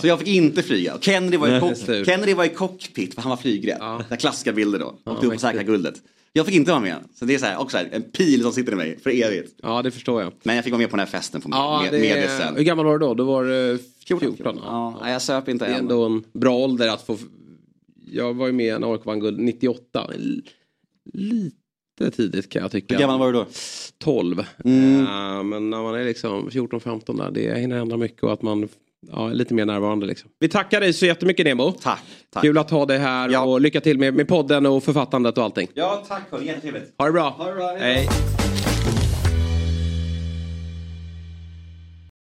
[0.00, 0.98] Så jag fick inte flyga.
[1.00, 2.06] Kennedy var i, cock-.
[2.06, 3.76] Kennedy var i cockpit för han var flygrädd.
[3.80, 4.02] Ja.
[4.08, 4.98] Där klassiska bilder då.
[5.04, 5.94] Åkte upp och säkrade guldet.
[6.32, 6.96] Jag fick inte vara med.
[7.14, 9.10] Så det är så här, också så här, en pil som sitter i mig för
[9.10, 9.54] evigt.
[9.62, 10.32] Ja, det förstår jag.
[10.42, 12.22] Men jag fick vara med på den här festen på Ja, med, det med är...
[12.22, 12.56] det sen.
[12.56, 13.14] Hur gammal var du då?
[13.14, 14.58] Då var du 14?
[14.64, 15.80] Ja, nej, jag söp inte Det är än.
[15.80, 17.16] ändå en bra ålder att få...
[18.12, 20.10] Jag var ju med när AIK vann guld 98.
[20.14, 20.42] L-
[22.00, 22.94] Lite tidigt kan jag tycka.
[22.94, 23.46] Hur gammal var du då?
[23.98, 24.44] 12.
[24.64, 25.00] Mm.
[25.00, 28.68] Eh, men när man är liksom 14-15 där, det hinner ändra mycket och att man
[29.08, 30.06] ja, lite mer närvarande.
[30.06, 30.30] Liksom.
[30.38, 31.72] Vi tackar dig så jättemycket Nemo.
[31.72, 32.02] Tack.
[32.32, 32.42] tack.
[32.42, 35.68] Kul att ha dig här och lycka till med, med podden och författandet och allting.
[35.74, 36.22] Ja, tack.
[36.30, 36.46] hörni.
[36.46, 36.94] Jättetrevligt.
[36.98, 37.30] Ha det bra.
[37.30, 37.76] Ha det bra.
[37.78, 38.08] Hej.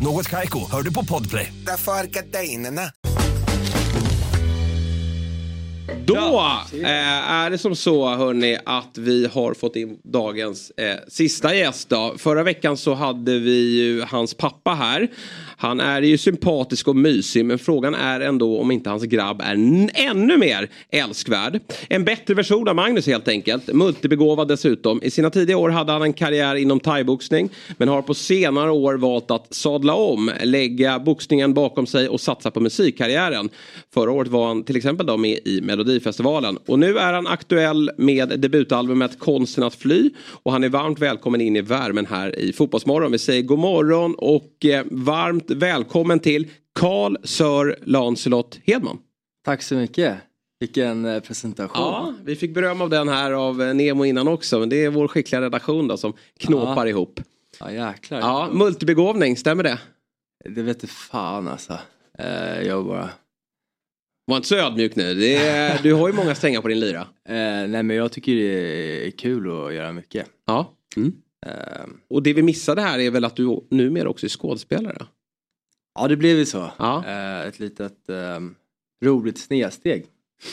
[0.00, 1.52] Något Kaiko, hör du på Podplay.
[1.66, 2.82] Därför är gardinerna.
[6.04, 6.16] Då
[6.72, 11.88] eh, är det som så hörni att vi har fått in dagens eh, sista gäst.
[11.88, 12.14] Då.
[12.18, 15.08] Förra veckan så hade vi ju hans pappa här.
[15.58, 19.54] Han är ju sympatisk och mysig men frågan är ändå om inte hans grabb är
[19.94, 21.60] ännu mer älskvärd.
[21.88, 23.72] En bättre version av Magnus helt enkelt.
[23.72, 25.02] Multibegåvad dessutom.
[25.02, 28.94] I sina tidiga år hade han en karriär inom thaiboxning men har på senare år
[28.94, 33.48] valt att sadla om, lägga boxningen bakom sig och satsa på musikkarriären.
[33.94, 37.90] Förra året var han till exempel då med i Melodifestivalen och nu är han aktuell
[37.98, 40.10] med debutalbumet Konsten att fly
[40.42, 43.12] och han är varmt välkommen in i värmen här i Fotbollsmorgon.
[43.12, 48.98] Vi säger god morgon och eh, varmt varmt välkommen till Carl Sir Lancelot Hedman.
[49.44, 50.16] Tack så mycket.
[50.60, 51.82] Vilken eh, presentation.
[51.82, 54.90] Ja, vi fick beröm av den här av eh, Nemo innan också men det är
[54.90, 56.90] vår skickliga redaktion då som knåpar Ja.
[56.90, 57.20] ihop.
[57.60, 58.20] Ja jäklar.
[58.20, 59.78] Ja, multibegåvning, stämmer det?
[60.44, 61.78] Det vet du fan alltså.
[62.18, 63.10] Eh, jag bara...
[64.26, 65.24] Var inte så ödmjuk nu.
[65.24, 67.00] Är, du har ju många strängar på din lyra.
[67.28, 67.34] Eh,
[67.68, 70.26] nej men jag tycker det är kul att göra mycket.
[70.46, 70.72] Ja.
[70.96, 71.12] Mm.
[71.46, 71.52] Eh,
[72.10, 75.06] Och det vi missade här är väl att du numera också är skådespelare?
[75.96, 76.70] Ja det blev ju så.
[76.78, 77.04] Ja.
[77.06, 78.40] Eh, ett litet eh,
[79.04, 80.06] roligt snedsteg.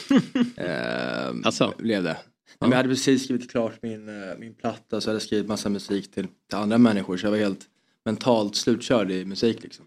[0.56, 1.74] eh, Alltså?
[1.78, 2.18] Blev det.
[2.60, 5.70] Men jag hade precis skrivit klart min, eh, min platta så jag hade skrivit massa
[5.70, 7.66] musik till, till andra människor så jag var helt
[8.06, 9.86] mentalt slutkörd i musik liksom.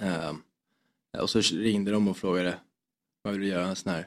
[0.00, 0.32] Eh,
[1.22, 2.58] och så ringde de och frågade
[3.22, 4.06] vad vill du göra en sån här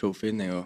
[0.00, 0.64] provfilmning och,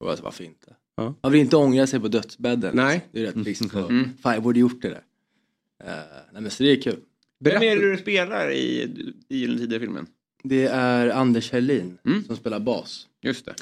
[0.00, 0.76] och jag sa varför inte?
[0.96, 1.14] Ja.
[1.22, 2.76] Man vill inte ångra sig på dödsbädden.
[2.76, 3.08] Nej.
[3.12, 3.74] Det är rätt trist.
[3.74, 4.16] Mm.
[4.22, 5.04] Fan jag borde gjort det där.
[5.84, 7.00] Eh, nej men så det är kul.
[7.40, 8.82] Vem är det du spelar i,
[9.28, 10.06] i Gyllene Tider-filmen?
[10.44, 12.24] Det är Anders Herlin Mm.
[12.24, 13.06] som spelar bas.
[13.22, 13.54] Just det.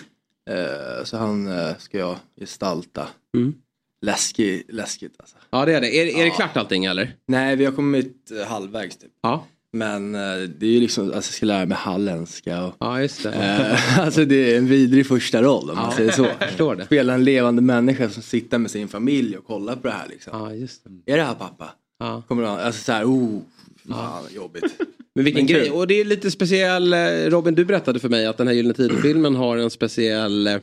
[0.55, 3.09] Eh, så han eh, ska jag gestalta.
[3.37, 3.55] Mm.
[4.03, 5.37] Läskig, läskigt alltså.
[5.51, 5.97] Ja det är det.
[5.97, 6.35] Är, är det Ja.
[6.35, 7.15] klart allting eller?
[7.27, 9.11] Nej vi har kommit eh, halvvägs typ.
[9.23, 9.47] Ja.
[9.73, 13.33] Men det är ju liksom, alltså jag ska lära mig halländska och Ja just det.
[13.35, 16.25] Eh, alltså det är en vidrig första roll om man Ja, säger så.
[16.41, 16.85] förstår det.
[16.85, 20.39] Spela en levande människa som sitter med sin familj och kollar på det här liksom.
[20.39, 21.13] Ja just det.
[21.13, 21.71] Är det här pappa?
[21.99, 22.23] Ja.
[22.29, 23.41] Kommer du alltså så här, oh,
[23.89, 24.65] fan jobbigt.
[25.15, 25.71] Men vilken Men grej.
[25.71, 26.93] Och det är lite speciell.
[26.93, 26.99] eh,
[27.31, 30.57] Robin du berättade för mig att den här Gyllene Tider-filmen har en speciell eh,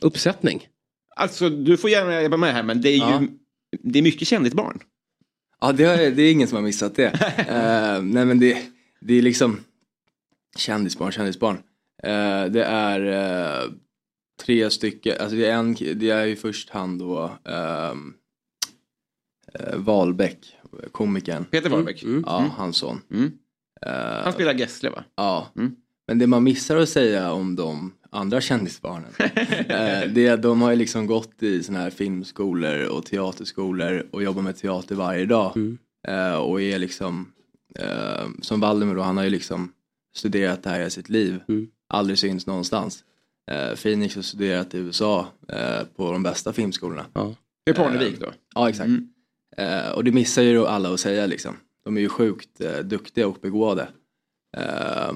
[0.00, 0.68] uppsättning.
[1.16, 3.22] Alltså, du får gärna hjälpa med här, men det är ju Ja.
[3.82, 4.80] det är mycket kändisbarn.
[5.60, 7.06] Ja det, är- det är ingen som har missat det.
[7.48, 8.62] Eh, nej men det,
[9.00, 9.60] det är liksom
[10.56, 11.56] kändisbarn, kändisbarn.
[12.02, 13.00] Eh, det är
[13.64, 13.70] eh,
[14.42, 17.94] tre stycken, alltså det är en, det är i första hand då eh,
[19.76, 20.56] Wahlbeck,
[20.92, 21.44] komikern.
[21.44, 22.02] Peter Wahlbeck.
[22.02, 22.24] Mm.
[22.26, 22.50] Ja, Mm.
[22.50, 23.00] hans son.
[23.10, 23.32] Mm.
[23.86, 23.92] Eh,
[24.24, 25.04] Han spelar Gessle va?
[25.16, 25.48] Ja.
[25.56, 25.76] Mm.
[26.08, 29.10] Men det man missar att säga om de andra kändisbarnen.
[29.18, 34.06] eh, det är att de har ju liksom gått i såna här filmskolor och teaterskolor
[34.10, 35.52] och jobbar med teater varje dag.
[36.08, 37.32] Eh, och är liksom,
[38.42, 39.72] som Valdemar då, han har ju liksom
[40.16, 41.40] studerat det här i sitt liv.
[41.88, 43.04] Aldrig syns någonstans.
[43.82, 45.26] Phoenix har studerat i USA
[45.96, 47.06] på de bästa filmskolorna.
[47.64, 48.26] Det är Parnevik då?
[48.54, 48.90] Ja, exakt.
[49.56, 51.56] Eh, och det missar ju alla att säga liksom.
[51.84, 53.88] De är ju sjukt eh, duktiga och begåvade.
[54.56, 55.12] Eh,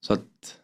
[0.00, 0.58] så att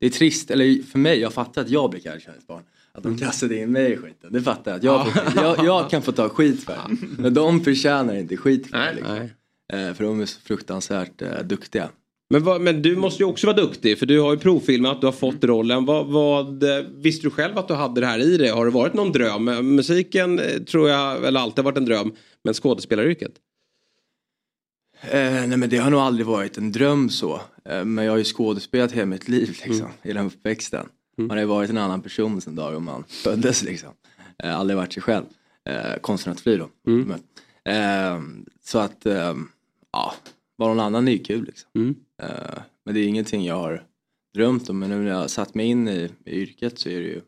[0.00, 2.62] det är trist, eller för mig, jag fattar att jag blir kärleksbarn.
[2.92, 4.76] Att de kastade in mig i skiten, det fattar jag.
[4.76, 6.96] Att jag, får, jag, jag kan få ta skit för det.
[7.18, 8.92] Men de förtjänar inte skit för det.
[8.94, 9.16] Liksom.
[9.72, 11.88] Eh, för de är så fruktansvärt eh, duktiga.
[12.30, 15.06] Men, vad, men du måste ju också vara duktig för du har ju provfilmat, du
[15.06, 15.84] har fått rollen.
[15.84, 16.64] Vad, vad,
[16.94, 18.50] visste du själv att du hade det här i dig?
[18.50, 19.44] Har det varit någon dröm?
[19.44, 22.12] Musiken eh, tror jag väl alltid har varit en dröm.
[22.44, 23.32] Men skådespelaryrket?
[25.00, 27.40] Eh, nej men det har nog aldrig varit en dröm så.
[27.64, 30.86] Eh, men jag har ju skådespelat hela mitt liv liksom, i den uppväxten.
[31.16, 33.90] Man har ju varit en annan person sedan dagen man föddes liksom.
[34.42, 35.24] Eh, aldrig varit sig själv.
[35.68, 36.68] Eh, konstnärsfri då.
[37.06, 37.22] Men,
[37.64, 38.22] eh,
[38.64, 39.34] så att, eh,
[39.92, 40.14] ja,
[40.56, 41.70] vara någon annan är ju kul liksom.
[42.22, 43.86] Eh, men det är ingenting jag har
[44.34, 44.78] drömt om.
[44.78, 47.20] Men nu när jag har satt mig in i, i yrket så är det ju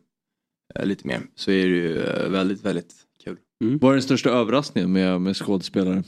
[0.75, 1.21] eh, lite mer.
[1.35, 3.37] Så är det ju eh, väldigt, väldigt kul.
[3.81, 6.03] Vad är den största överraskningen med, med skådespelare?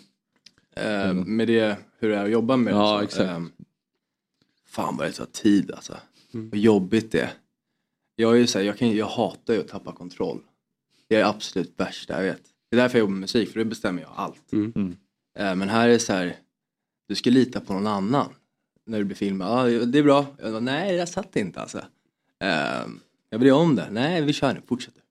[0.76, 3.30] Eh, med det, hur det är att jobba med Ja, exakt.
[3.30, 3.42] Eh,
[4.68, 5.98] fan vad det tar tid alltså.
[6.32, 7.32] Vad jobbigt det är.
[8.16, 10.42] Jag, är ju så här, jag, kan, jag hatar ju att tappa kontroll.
[11.08, 12.42] Det är absolut värsta jag vet.
[12.70, 14.54] Det är därför jag jobbar med musik, för det bestämmer jag allt.
[15.38, 16.36] Eh, men här är det så här,
[17.08, 18.34] du ska lita på någon annan.
[18.86, 20.26] När du blir filmad, ja det är bra.
[20.40, 21.78] Jag bara, Nej, jag satt inte alltså.
[22.40, 22.88] Eh,
[23.30, 23.88] jag vill göra om det.
[23.92, 25.02] Nej, vi kör nu, fortsätter.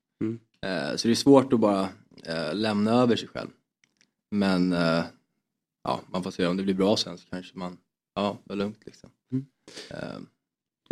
[0.67, 1.89] Eh, så det är svårt att bara
[2.25, 3.49] eh, lämna över sig själv.
[4.31, 5.05] Men eh,
[5.85, 7.77] ja, man får se om det blir bra sen så kanske man,
[8.15, 9.11] ja, det är lugnt liksom.
[9.91, 10.19] Eh,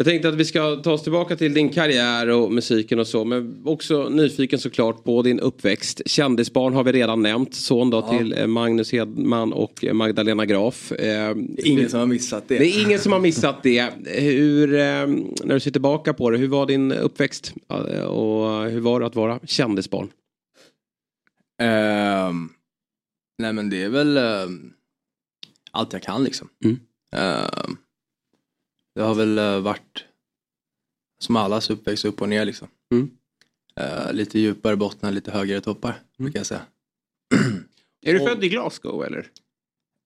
[0.01, 3.25] Jag tänkte att vi ska ta oss tillbaka till din karriär och musiken och så.
[3.25, 6.03] Men också nyfiken såklart på din uppväxt.
[6.07, 7.55] Kändisbarn har vi redan nämnt.
[7.55, 8.19] Son då Ja.
[8.19, 10.93] till eh, Magnus Hedman och eh, Magdalena Graf.
[10.93, 12.59] Eh, ingen som har missat det.
[12.59, 13.93] Det är ingen som har missat det.
[14.07, 14.79] Hur, eh,
[15.45, 17.55] när du ser tillbaka på det, hur var din uppväxt?
[18.07, 20.09] Och hur var det att vara kändisbarn?
[21.63, 22.49] Ehm,
[23.39, 24.73] nej men det är väl ehm,
[25.71, 26.49] allt jag kan liksom.
[27.13, 27.77] Ehm,
[28.99, 30.05] det har väl eh, varit
[31.19, 32.69] som allas uppväxt upp och ner liksom.
[33.77, 36.61] Eh, lite djupare bottnar, lite högre toppar brukar jag säga.
[38.03, 39.27] Är du född i Glasgow eller?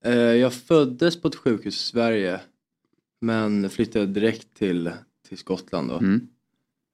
[0.04, 2.40] Eh, jag föddes på ett sjukhus i Sverige
[3.20, 4.90] men flyttade direkt till,
[5.28, 5.98] till Skottland då.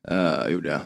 [0.09, 0.81] Eh, gjorde jag.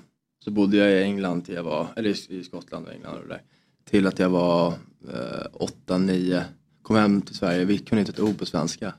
[0.44, 3.42] Så bodde jag i England till jag var, eller i Skottland och England och där.
[3.84, 4.68] Till att jag var
[5.08, 5.46] eh,
[5.86, 6.42] 8-9.
[6.82, 8.94] Kom hem till Sverige, vi kunde inte ett ord på svenska.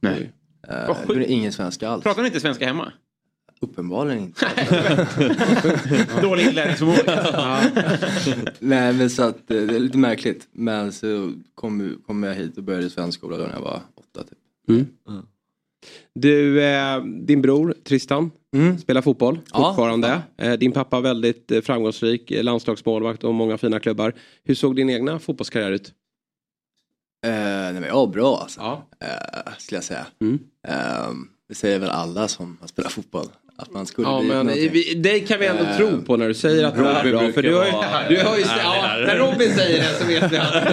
[0.00, 0.32] Nej.
[0.68, 2.02] Eh, Vad det kunde ingen svenska alls.
[2.04, 2.92] Pratar ni inte svenska hemma?
[3.60, 4.46] Uppenbarligen inte.
[6.22, 7.60] Dålig inlärningsförmåga.
[8.58, 10.48] Nej men så att eh, det är lite märkligt.
[10.52, 14.88] Men så kom, kom jag hit och började svenskskola då när jag var åtta typ.
[16.14, 18.30] Du, eh, din bror Tristan
[18.82, 20.22] spelar fotboll Ja, fortfarande.
[20.38, 24.14] Eh, din pappa väldigt eh, framgångsrik, eh, landslagsmålvakt och många fina klubbar.
[24.44, 25.92] Hur såg din egna fotbollskarriär ut?
[27.24, 27.30] Eh,
[27.72, 28.60] nej men ja, bra alltså.
[28.60, 30.06] Eh, skulle jag säga.
[30.20, 30.38] Mm.
[30.68, 30.74] Eh,
[31.48, 33.26] det säger väl alla som har spelat fotboll.
[33.56, 36.28] Att man skulle Ja, bli men vi, det kan vi ändå Eh, tro på när
[36.28, 37.32] du säger att du är Robin bra.
[37.32, 40.32] För du har ju, vara du har ju ja, när Robin säger det så vet
[40.32, 40.54] vi att...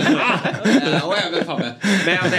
[0.94, 1.74] Eh, och även Fabbe.
[2.06, 2.34] Men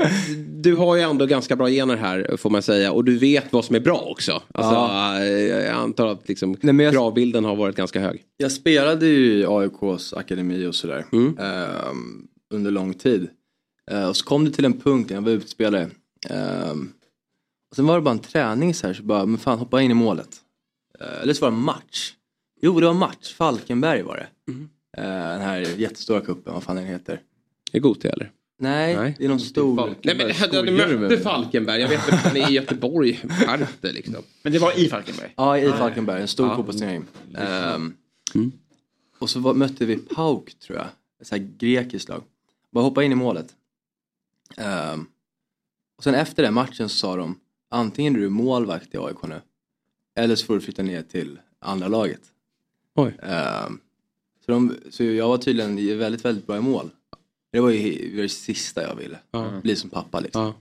[0.00, 0.06] eh,
[0.48, 2.92] du har ju ändå ganska bra gener här får man säga.
[2.92, 4.32] Och du vet vad som är bra också.
[4.32, 5.18] Alltså, Ja.
[5.18, 5.26] eh,
[5.66, 8.22] jag antar att liksom, Nej, jag- kravbilden har varit ganska hög.
[8.36, 11.04] Jag spelade ju i AIKs akademi och sådär.
[11.12, 11.38] Mm.
[11.38, 12.22] ehm,
[12.54, 13.28] under lång tid.
[13.90, 15.90] Eh, och så kom det till en punkt när jag var utspelare.
[16.30, 16.92] Ehm,
[17.70, 19.90] och sen var det bara en träning så här så bara, men fan hoppa in
[19.90, 20.36] i målet.
[21.00, 22.14] Eh, eller så var det match.
[22.62, 24.52] Jo det var match, Falkenberg var det.
[24.52, 24.68] Mm.
[25.32, 27.20] Den här jättestora kuppen, vad fan den heter.
[27.72, 28.30] Är Gothia eller?
[28.58, 29.94] Nej, det är någon stor.
[30.02, 31.80] Nej men hade du mötte Falkenberg.
[31.80, 33.20] Jag vet att han är i Göteborg.
[33.80, 34.14] Dig liksom.
[34.42, 35.34] Men det var i Falkenberg?
[35.36, 36.20] Ja, i Falkenberg.
[36.20, 36.56] En stor Ja.
[36.56, 37.04] fotbollsturnering.
[37.34, 37.94] Ehm,
[39.18, 40.86] Och så var, mötte vi PAOK tror jag.
[41.20, 42.22] Ett så här grekiskt lag.
[42.70, 43.46] Bara hoppa in i målet.
[44.56, 45.06] Ehm,
[45.98, 47.40] och sen efter den matchen så sa de
[47.70, 49.40] antingen är du målvakt i AIK nu
[50.18, 52.20] eller så får du flytta ner till andra laget.
[52.94, 53.16] Oj.
[53.22, 53.80] Ehm,
[54.46, 56.90] så, de, så jag var tydligen väldigt, väldigt bra i mål.
[57.52, 59.18] Det var ju det sista jag ville.
[59.30, 59.60] Ja.
[59.62, 60.42] Bli som pappa liksom.
[60.42, 60.54] Ja.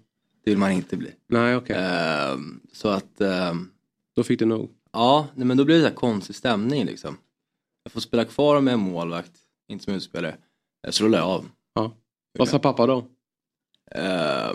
[0.44, 1.12] Det vill man inte bli.
[1.28, 1.76] Nej okej.
[1.80, 3.70] Ehm, så att ehm,
[4.16, 4.70] Då fick du nog.
[4.92, 7.18] Ja, nej, men då blir det så konstig stämning liksom.
[7.84, 9.32] Jag får spela kvar med en målvakt,
[9.68, 10.38] inte som utspelare.
[10.88, 11.50] Eh, Så då la jag av.
[11.74, 11.92] Ja.
[12.40, 13.06] Vad sa pappa då?
[13.96, 14.52] Eh,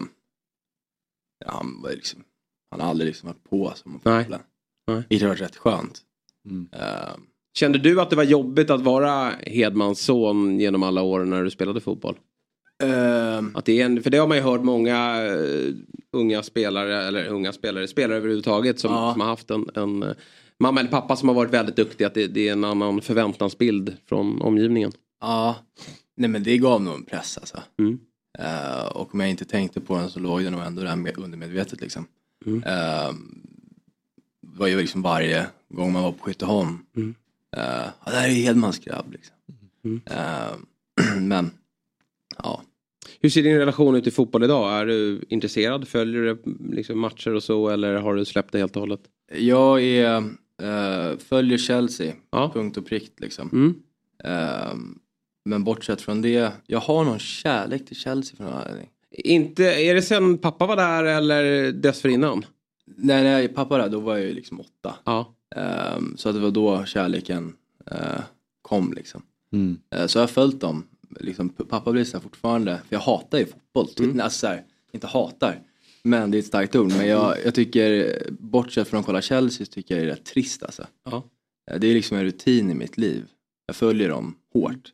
[1.45, 2.25] ja, han var liksom,
[2.71, 4.25] han har aldrig liksom varit på som Nej.
[4.25, 4.47] fotbollen.
[4.87, 5.03] Nej.
[5.09, 6.01] Vilket har varit rätt skönt.
[6.49, 6.69] Mm.
[6.73, 7.17] Eh,
[7.59, 11.51] Kände du att det var jobbigt att vara Hedmans son genom alla år när du
[11.51, 12.19] spelade fotboll?
[12.83, 13.57] Ehm.
[13.57, 15.75] Att det är en, för det har man ju hört många eh,
[16.13, 19.13] unga spelare, eller unga spelare, spelare överhuvudtaget som, Ja.
[19.13, 20.13] som har haft en, en eh,
[20.61, 22.05] mamma eller pappa som har varit väldigt duktig.
[22.05, 24.93] Att det, det är en annan förväntansbild från omgivningen.
[25.21, 25.57] Ja,
[26.17, 27.63] nej men det gav nog en press alltså.
[27.79, 27.99] Mm.
[28.39, 31.19] Eh, och om jag inte tänkte på den så låg den nog ändå där med,
[31.19, 32.07] undermedvetet liksom.
[32.47, 32.63] Mm.
[32.63, 33.13] Eh,
[34.43, 36.79] det var ju liksom varje gång man var på Skytteholm.
[36.97, 37.15] Mm.
[37.57, 37.63] Uh,
[38.05, 39.35] ja, det här är ju Hedmans grabb liksom.
[39.85, 40.01] Mm.
[40.07, 41.51] Eh, men,
[42.39, 42.63] ja.
[43.21, 44.81] Hur ser din relation ut i fotboll idag?
[44.81, 45.89] Är du intresserad?
[45.89, 49.01] Följer du liksom matcher och så eller har du släppt det helt och hållet?
[49.33, 50.17] Jag är,
[50.63, 52.51] eh, följer Chelsea, Ja.
[52.55, 53.75] punkt och prick liksom.
[55.47, 58.89] Men bortsett från det, jag har någon kärlek till Chelsea för någon anledning.
[59.11, 62.47] Inte, är det sen pappa var där eller dessförinnan?
[62.85, 64.95] Nej, nej, pappa där, då var jag ju liksom åtta.
[65.05, 65.35] Ja.
[65.57, 67.53] Ehm, så att det var då kärleken
[67.91, 68.21] eh,
[68.63, 69.23] kom liksom.
[69.53, 69.79] Mm.
[69.95, 70.87] Eh, så jag har följt dem.
[71.21, 74.05] Liksom, pappa blir så fortfarande, för jag hatar ju fotboll.
[74.05, 74.21] Mm.
[74.21, 75.61] Alltså, så här, inte hatar,
[76.03, 76.93] men det är ett starkt ord.
[76.93, 80.25] Men jag, jag tycker, bortsett från att kolla Chelsea, så tycker jag det är rätt
[80.25, 80.87] trist alltså.
[81.05, 81.23] Ja.
[81.71, 83.25] Eh, Det är liksom en rutin i mitt liv.
[83.67, 84.93] Jag följer dem hårt.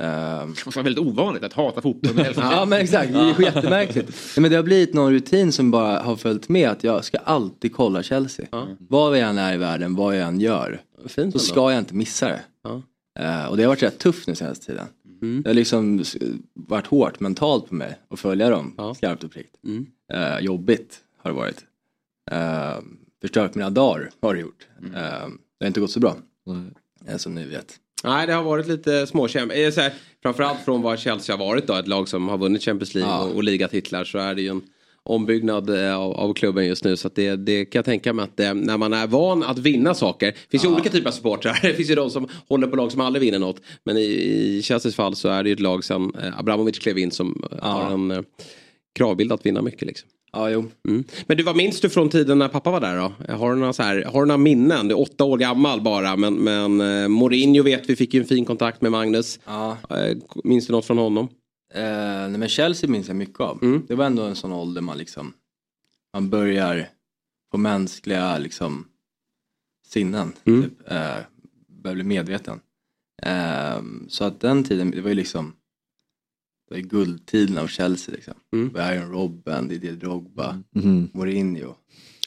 [0.00, 2.26] Ehm, Det måste vara väldigt ovanligt att hata fotboll.
[2.36, 4.08] Ja men exakt, det är jättemärkligt.
[4.36, 7.18] Nej, men det har blivit någon rutin som bara har följt med att jag ska
[7.18, 8.46] alltid kolla Chelsea.
[8.78, 10.80] Vad jag än är i världen, vad jag än gör.
[10.98, 11.38] Fint så ändå.
[11.38, 12.40] ska jag inte missa det.
[12.62, 12.82] Ja.
[13.18, 14.86] Eh, och det har varit rätt tufft nu senaste tiden.
[15.22, 15.42] Mm.
[15.42, 16.04] Det har liksom
[16.54, 18.94] varit hårt mentalt på mig att följa dem Ja.
[18.94, 19.54] skarpt och prikt.
[19.64, 19.86] Mm.
[20.12, 21.64] Eh, jobbigt har det varit.
[22.30, 22.78] Eh,
[23.20, 24.66] förstört mina dagar har det gjort.
[24.82, 24.90] Eh,
[25.58, 26.16] det har inte gått så bra.
[27.16, 27.74] Som ni vet.
[28.04, 29.52] Nej, det har varit lite småkämp.
[29.54, 29.92] Eh,
[30.22, 33.22] Framförallt från vad Chelsea har varit då, ett lag som har vunnit Champions League Ja.
[33.24, 34.62] och, och ligatitlar så är det ju en
[35.02, 36.96] ombyggnad eh, av, av klubben just nu.
[36.96, 39.94] Så det, det kan jag tänka mig att eh, när man är van att vinna
[39.94, 40.26] saker.
[40.26, 41.58] Det finns ju olika typer av supportrar.
[41.62, 43.60] Det finns ju de som håller på lag som aldrig vinner något.
[43.84, 46.98] Men i, i Chelseas fall så är det ju ett lag som eh, Abramovic klev
[46.98, 48.24] in som eh, har en
[48.94, 49.82] kravbild att vinna mycket.
[49.82, 50.08] Liksom.
[50.32, 50.70] Ja, jo.
[50.88, 51.04] Mm.
[51.26, 53.32] Men du, vad minns du från tiden när pappa var där då?
[53.32, 54.88] Har du några, så här, har du några minnen?
[54.88, 58.26] Du är åtta år gammal bara men, men eh, Mourinho vet vi fick ju en
[58.26, 59.40] fin kontakt med Magnus.
[59.44, 59.76] Ja.
[59.90, 61.28] Eh, minns du något från honom?
[61.74, 61.82] Eh,
[62.28, 63.58] nej men Chelsea minns jag mycket av.
[63.62, 63.82] Mm.
[63.88, 65.32] Det var ändå en sån ålder man liksom
[66.14, 66.88] man börjar
[67.50, 68.88] få mänskliga liksom
[69.86, 70.32] sinnen.
[70.44, 70.62] Mm.
[70.62, 71.16] Typ, eh,
[71.68, 72.60] börjar bli medveten.
[73.22, 75.52] Eh, så att den tiden, det var ju liksom
[76.68, 78.34] det ju guldtiden av Chelsea liksom.
[78.52, 78.76] Mm.
[78.76, 81.08] Iron Robben, Didier Drogba, Mhm.
[81.12, 81.74] Mourinho.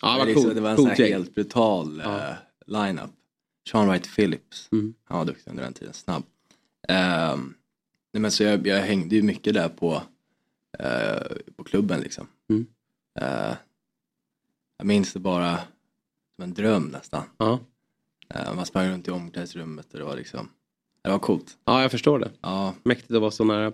[0.02, 1.14] Ja, det var det, liksom, coolt- det var en coolt sån här gäng.
[1.14, 2.30] helt brutal Ja.
[2.30, 2.36] eh,
[2.66, 3.10] line-up.
[3.72, 4.94] Sean Wright Phillips, Mm.
[5.04, 6.24] han var duktig under den tiden, snabb.
[6.88, 7.54] Ehm,
[8.14, 10.02] nej, men så jag, jag hängde ju mycket där på,
[10.80, 12.28] eh, på klubben liksom.
[12.50, 12.66] Mm.
[13.20, 13.56] Eh,
[14.78, 15.58] jag minns det bara
[16.36, 17.24] som en dröm nästan.
[17.38, 17.60] Ja.
[18.56, 20.50] Man sprang runt i omklädningsrummet och det var liksom,
[21.08, 21.58] det var coolt.
[21.66, 22.32] Ja, jag förstår det.
[22.42, 22.74] Ja.
[22.84, 23.72] Mäktigt att vara så nära.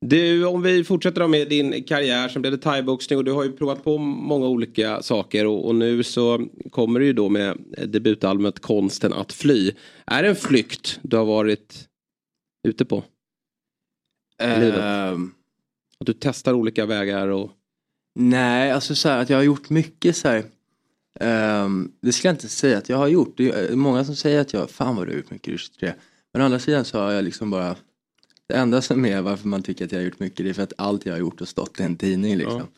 [0.00, 2.28] Du, om vi fortsätter då med din karriär.
[2.28, 5.46] Sen blev det thaiboxning och du har ju provat på många olika saker.
[5.46, 9.72] Och, och nu så kommer du ju då med debutalbumet Konsten att fly.
[10.06, 11.88] Är det en flykt du har varit
[12.68, 13.04] ute på?
[14.42, 14.80] livet?
[14.82, 15.30] Ehm,
[16.00, 17.50] Att du testar olika vägar och...
[18.18, 20.44] Nej, alltså så här att jag har gjort mycket så här.
[21.20, 23.34] ehm, det ska jag inte säga att jag har gjort.
[23.36, 25.92] Det är många som säger att jag, fan vad du har gjort mycket i 23.
[26.36, 27.76] Men å andra sidan så har jag liksom bara,
[28.46, 30.62] det enda som är varför man tycker att jag har gjort mycket det är för
[30.62, 32.68] att allt jag har gjort har stått i en tidning liksom.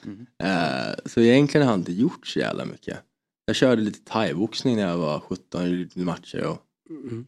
[0.43, 2.99] Eh, så egentligen har jag inte gjort så jävla mycket.
[3.47, 6.63] Jag körde lite thaiboxning när jag var 17, gjorde lite matcher och,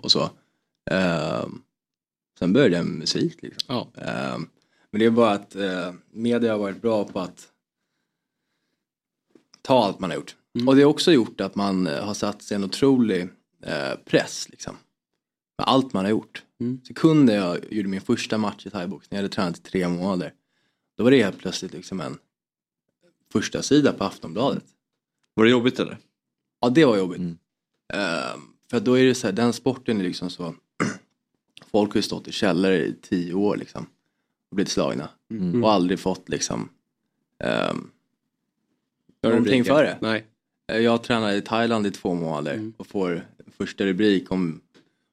[0.04, 0.30] och så.
[0.90, 1.62] Ehm,
[2.38, 3.64] sen började jag med musik liksom.
[3.66, 4.02] Ja.
[4.02, 4.48] Ehm,
[4.90, 7.48] men det är bara att uh, media har varit bra på att
[9.62, 10.36] ta allt man har gjort.
[10.66, 13.28] Och det har också gjort att man eh, har satt sig en otrolig
[13.62, 14.76] eh, press liksom.
[15.61, 16.42] Med allt man har gjort.
[16.88, 20.32] Sekunden jag gjorde min första match i thaiboxning, jag hade tränat i tre månader.
[20.96, 22.18] Då var det helt plötsligt liksom en
[23.32, 24.64] första sida på Aftonbladet.
[25.34, 25.98] Var det jobbigt eller?
[26.61, 27.20] Ja, det var jobbigt.
[27.92, 28.40] Ehm,
[28.70, 30.54] för då är det så här, den sporten är liksom så.
[31.70, 33.86] Folk har ju stått i källare i tio år liksom.
[34.50, 35.08] Och blivit slagna.
[35.30, 35.64] Mm.
[35.64, 36.68] Och aldrig fått liksom
[37.44, 37.90] um,
[39.22, 39.74] någonting rubriker?
[39.74, 39.98] för det.
[40.00, 40.26] Nej.
[40.72, 43.26] Eh, Jag tränade i Thailand i två månader och får
[43.58, 44.61] första rubrik om,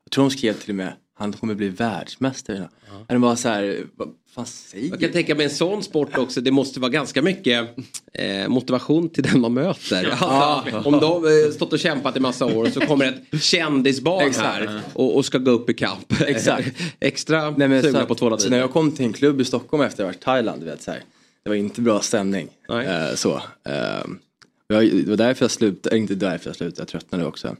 [0.07, 2.69] jag tror de skrev till och med, han kommer bli världsmästare.
[2.87, 3.05] Ja.
[3.07, 6.41] Det var så här, vad fan säger Jag kan tänka mig en sån sport också,
[6.41, 7.69] det måste vara ganska mycket
[8.13, 10.09] eh, motivation till den man möter.
[10.11, 14.81] Alltså, Om de eh, stått och kämpat i massa år så kommer ett kändisbarn här
[14.93, 16.13] och, och ska gå upp i kamp.
[16.27, 16.81] Exakt.
[16.99, 19.45] Extra Nej, men sugna så, på tvåla så när jag kom till en klubb i
[19.45, 21.03] Stockholm efter att ha varit i Thailand, vet, så här,
[21.43, 22.49] det var inte bra stämning.
[22.69, 23.35] Eh, så.
[23.65, 24.05] Eh,
[24.69, 24.75] det
[25.07, 27.55] var därför jag slutade, inte därför jag slutade, jag tröttnade också.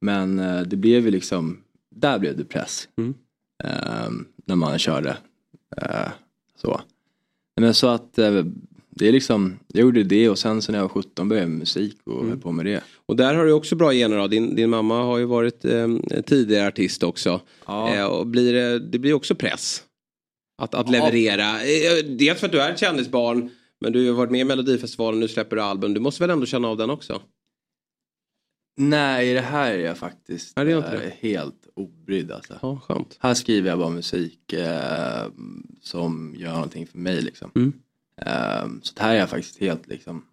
[0.00, 1.58] Men eh, det blev ju liksom,
[1.90, 2.88] där blev det press.
[3.64, 4.10] Eh,
[4.44, 5.16] när man körde.
[5.76, 6.08] Eh,
[6.56, 6.80] så.
[7.56, 8.44] Men så att eh,
[8.90, 11.50] det är liksom, jag gjorde det och sen så när jag var 17 började jag
[11.50, 12.82] med musik och höll på med det.
[13.06, 14.26] Och där har du också bra gener då.
[14.26, 15.88] Din, din mamma har ju varit eh,
[16.26, 17.40] tidigare artist också.
[17.96, 19.82] Eh, och blir, det- det blir också press.
[20.62, 21.50] Att, att leverera.
[21.62, 23.50] Eh, dels för att du är ett kändisbarn.
[23.80, 25.94] Men du har varit med i Melodifestivalen, nu släpper du album.
[25.94, 27.22] Du måste väl ändå känna av den också?
[28.76, 32.58] Nej, det här är jag faktiskt det är eh, helt obrydd alltså.
[32.62, 33.16] Ja, skönt.
[33.20, 35.26] Här skriver jag bara musik eh,
[35.80, 37.50] som gör någonting för mig liksom.
[37.54, 37.72] Mm.
[38.16, 40.24] Eh, så det här är jag faktiskt helt liksom,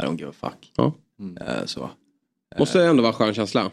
[0.00, 0.72] I don't give a fuck.
[0.76, 0.94] Ja.
[1.40, 1.90] Eh, så.
[2.58, 3.70] Måste ändå vara en skön känsla.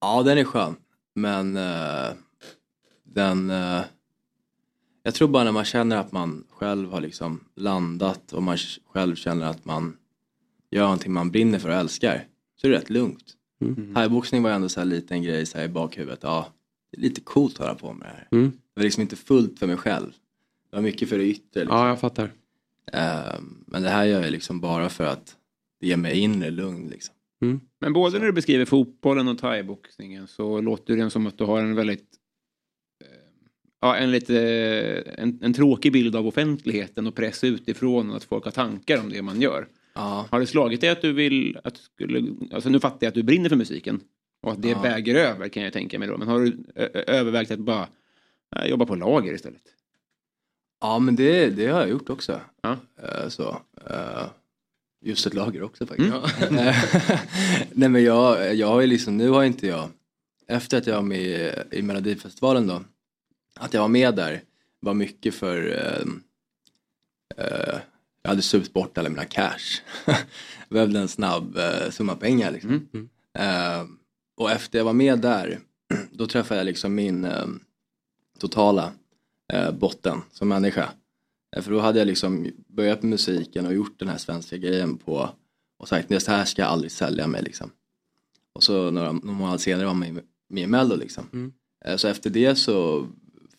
[0.00, 0.76] Ja, den är skön.
[1.14, 2.08] Men eh,
[3.04, 3.50] den...
[3.50, 3.80] Eh,
[5.02, 8.56] jag tror bara när man känner att man själv har liksom landat och man
[8.92, 9.96] själv känner att man
[10.70, 12.26] gör någonting man brinner för och älskar.
[12.56, 13.34] Så är det rätt lugnt.
[13.60, 13.94] Mm.
[13.94, 16.18] Thaiboxning var ändå så här en liten grej så här i bakhuvudet.
[16.22, 16.52] Ja,
[16.90, 18.28] det är lite coolt att höra på med det här.
[18.32, 18.50] Mm.
[18.50, 20.10] Det var liksom inte fullt för mig själv.
[20.70, 21.60] Det var mycket för det yttre.
[21.60, 21.76] Liksom.
[21.76, 22.32] Ja, jag fattar.
[22.92, 25.36] Eh, men det här gör jag liksom bara för att
[25.80, 26.88] det ger mig inre lugn.
[26.88, 27.14] Liksom.
[27.80, 31.60] Men både när du beskriver fotbollen och thaiboxningen så låter det som att du har
[31.60, 32.08] en väldigt
[33.04, 33.08] eh,
[33.80, 34.38] Ja, en lite
[35.18, 39.08] en, en tråkig bild av offentligheten och press utifrån och att folk har tankar om
[39.08, 39.68] det man gör.
[40.02, 43.14] Har det slagit dig att du vill att du skulle, alltså nu fattar jag att
[43.14, 44.00] du brinner för musiken
[44.42, 44.82] och att det Ja.
[44.82, 46.16] väger över kan jag tänka mig då.
[46.18, 46.56] Men har du
[47.06, 47.88] övervägt att bara
[48.56, 49.62] eh, jobba på lager istället?
[50.80, 52.40] Ja men det, det har jag gjort också.
[52.62, 52.76] Ja.
[53.02, 54.26] Eh, så, eh,
[55.00, 56.14] just ett lager också faktiskt.
[56.50, 56.74] Mm.
[57.72, 59.88] Nej men jag, jag har ju liksom, nu har inte jag,
[60.46, 62.82] efter att jag var med i, Melodifestivalen då,
[63.54, 64.40] att jag var med där
[64.80, 65.66] var mycket för,
[67.36, 67.78] eh,
[68.28, 69.82] jag hade supit bort alla mina cash.
[70.68, 72.88] Behövde en snabb eh, summa pengar liksom.
[73.38, 73.84] Eh,
[74.36, 75.60] och efter jag var med där,
[76.10, 77.46] då träffade jag liksom min eh,
[78.38, 78.92] totala
[79.52, 80.88] eh, botten som människa.
[81.56, 84.96] Eh, För då hade jag liksom börjat med musiken och gjort den här svenska grejen
[84.96, 85.30] på
[85.78, 87.70] och sagt det här ska jag aldrig sälja mig liksom.
[88.52, 91.52] Och så några, några månader senare var man med, i Mello liksom.
[91.84, 93.06] Eh, Så efter det så,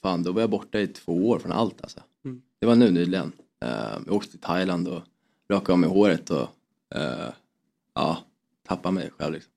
[0.01, 1.99] fan då var jag borta i två år från allt alltså.
[2.26, 2.41] Mm.
[2.59, 3.32] Det var nu nyligen.
[3.66, 5.01] Eh, Jag åkte till Thailand och
[5.49, 6.47] rakade av mig håret och
[6.95, 7.30] eh,
[7.95, 8.18] ja,
[8.68, 9.51] tappade mig själv liksom.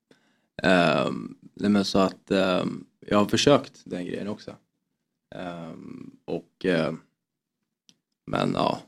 [0.63, 4.51] Um, nej men så att ehm, jag har försökt den grejen också.
[5.35, 7.01] Ehm, och ehm,
[8.27, 8.81] men ja,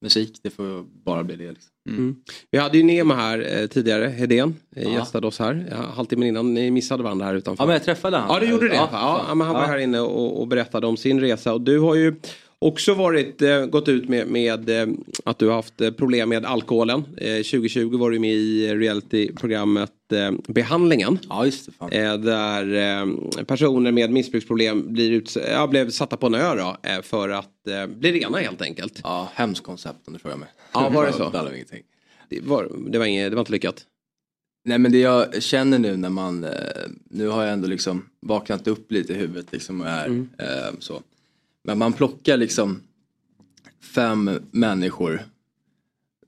[0.00, 1.52] musik det får bara bli det.
[1.52, 1.70] Liksom.
[1.88, 2.16] Mm.
[2.50, 5.68] Vi hade ju Nemo här eh, tidigare, Hedén, eh, gästade oss här.
[5.70, 7.62] Ja, halvtimmen innan ni missade varandra här utanför.
[7.62, 8.28] Ja men jag träffade han.
[8.34, 8.74] Ja, du gjorde det.
[8.74, 11.54] Ja, Ja, men han var här inne och, och berättade om sin resa.
[11.54, 12.14] Och du har ju
[12.60, 14.86] också varit, eh, gått ut med, med eh,
[15.24, 17.04] att du har haft eh, problem med alkoholen.
[17.16, 21.18] Eh, 2020 var du med i realityprogrammet eh, Behandlingen.
[21.28, 21.46] Ja,
[21.90, 22.16] det.
[22.16, 27.52] Där personer med missbruksproblem blir uts- ja, blev satta på en ö då, för att
[27.88, 29.00] bli rena helt enkelt.
[29.02, 30.48] Ja, hemskt koncept om du frågar mig.
[30.72, 31.30] Ja, var det så?
[31.32, 31.82] Jag ingenting.
[32.30, 33.84] Det var, det var, inget, det var inte lyckat.
[34.64, 36.46] Nej men det jag känner nu när man,
[37.10, 40.28] nu har jag ändå liksom vaknat upp lite i huvudet liksom och är Mm.
[40.38, 40.46] eh,
[40.78, 41.02] så.
[41.64, 42.82] Men man plockar liksom
[43.94, 45.22] fem människor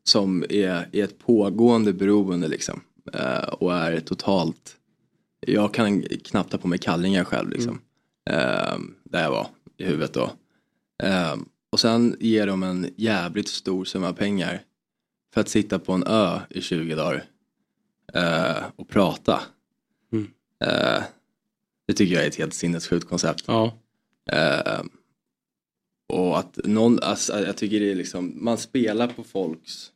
[0.05, 2.81] som är i ett pågående beroende liksom.
[3.13, 4.77] Eh, och är totalt,
[5.41, 7.81] jag kan knappt ta på mig kallingar själv liksom.
[8.31, 10.31] Eh, där jag var i huvudet då.
[11.03, 11.37] Eh,
[11.73, 14.63] och sen ger de en jävligt stor summa pengar
[15.35, 17.25] för att sitta på en ö i 20 dagar
[18.77, 19.41] och prata.
[20.65, 21.03] Eh,
[21.87, 23.45] det tycker jag är ett helt sinnessjukt koncept.
[23.47, 23.73] Ja.
[26.11, 29.93] Och att någon, alltså, jag tycker det är liksom, man spelar på folks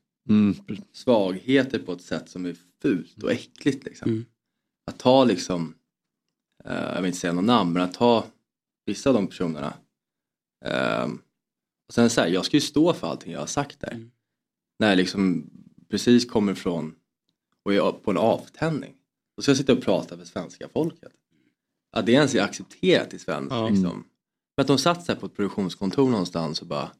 [0.92, 4.10] svagheter på ett sätt som är fult och äckligt liksom.
[4.86, 5.74] Att ta liksom,
[6.64, 8.24] eh, jag vill inte säga någon namn, men att ta
[8.86, 9.74] vissa av de personerna.
[10.64, 11.04] Eh,
[11.88, 14.10] och sen så här, jag ska ju stå för allting jag har sagt där.
[14.78, 15.50] När jag liksom
[15.88, 16.94] precis kommer från
[17.62, 18.94] och är på en avtändning.
[19.36, 21.12] Då ska jag sitta och prata för svenska folket.
[21.92, 23.68] Att det ens är accepterat i svensk Ja.
[23.68, 24.04] liksom.
[24.54, 26.90] För att de satt här på ett produktionskontor någonstans och bara,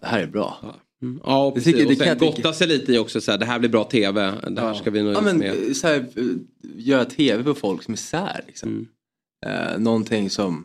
[0.00, 0.56] det här är bra.
[1.02, 1.20] Mm.
[1.24, 1.76] Ja, och, Det precis.
[1.76, 4.34] det och sen gotta sig lite i också så här, det här blir bra tv,
[4.50, 5.76] det här ska vi nå Ja men med.
[5.76, 6.24] så här, eh,
[6.76, 8.88] göra tv på folks misär liksom.
[9.46, 10.64] Eh, någonting som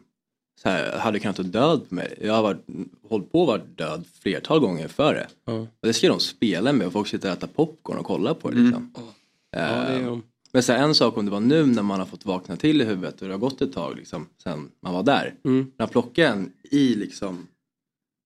[0.62, 2.18] så här, hade kunnat ta död på mig.
[2.22, 2.66] Jag har varit,
[3.10, 5.14] hållit på att vara död flertal gånger före.
[5.18, 5.28] det.
[5.46, 5.54] Ja.
[5.54, 8.50] Och det ska de spela med och folk sitter och äter popcorn och kollar på
[8.50, 8.56] det.
[8.58, 8.66] Mm.
[8.66, 8.92] Liksom.
[9.52, 9.60] Ja, det
[9.94, 10.20] är Eh.
[10.56, 12.82] Men så här, en sak om det var nu när man har fått vakna till
[12.82, 15.36] i huvudet och det har gått ett tag liksom, sen man var där.
[15.44, 15.72] Mm.
[15.78, 17.48] När plocka en i liksom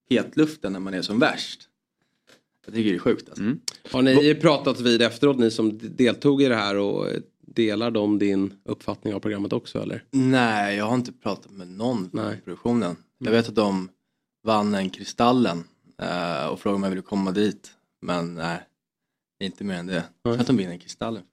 [0.10, 1.62] hetluften när man är som värst.
[2.66, 3.44] Jag tycker det är sjukt alltså.
[3.92, 7.08] Har ni pratat vid efteråt, ni som deltog i det här och
[7.42, 10.04] delar de din uppfattning av programmet också eller?
[10.12, 12.42] Nej, jag har inte pratat med någon från Nej.
[12.44, 12.96] produktionen.
[13.18, 13.90] Jag vet att de
[14.44, 15.64] vann en Kristallen
[15.98, 17.72] eh, och frågade om jag ville komma dit.
[18.02, 18.60] Men nej,
[19.44, 20.04] inte mer än det.
[20.24, 21.24] Jag tror att de vinner Kristallen.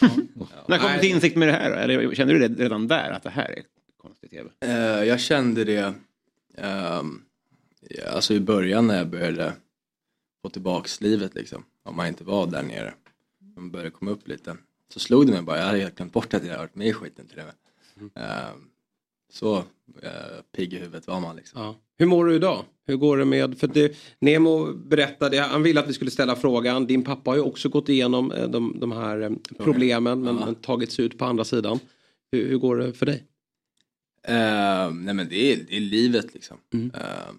[0.68, 1.70] När kom du till insikt med det här?
[1.70, 3.62] Eller kände du det redan där att det här är
[3.96, 4.50] konstig tv?
[4.60, 5.94] Eh, jag kände det
[6.56, 7.22] ehm,
[7.80, 9.52] ja, alltså i början när jag började
[10.42, 11.64] få tillbaks livet liksom.
[11.82, 12.94] Om man inte var där nere.
[13.56, 14.56] Man började komma upp lite.
[14.92, 16.86] Så slog det mig bara, jag hade helt glömt bort att jag hade varit med
[16.86, 17.54] i skiten till det.
[18.20, 18.70] Ehm,
[19.32, 19.62] så uh,
[20.52, 21.60] pigg i huvudet var man liksom.
[21.62, 21.76] Ja.
[21.98, 22.64] Hur mår du idag?
[22.86, 26.86] Hur går det med, för det, Nemo berättade, han ville att vi skulle ställa frågan,
[26.86, 30.54] din pappa har ju också gått igenom eh, de, de här eh, problemen men, men
[30.54, 31.78] tagit sig ut på andra sidan.
[32.32, 33.24] Hur, hur går det för dig?
[34.28, 36.56] Ehm, nej men det är, det är livet liksom.
[36.74, 36.90] Mm.
[36.94, 37.36] Ehm,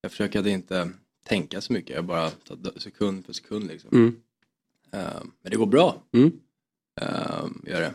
[0.00, 0.90] jag försöker att inte
[1.26, 3.90] tänka så mycket, jag bara tar sekund för sekund liksom.
[3.92, 4.16] Mm.
[4.92, 6.02] Ehm, men det går bra.
[6.12, 6.32] Mm.
[7.66, 7.94] Gör det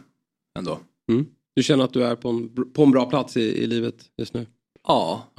[0.59, 0.79] ändå.
[1.09, 1.25] Mm.
[1.53, 4.33] Du känner att du är på en, på en bra plats i, i livet just
[4.33, 4.45] nu?
[4.83, 5.31] Ja.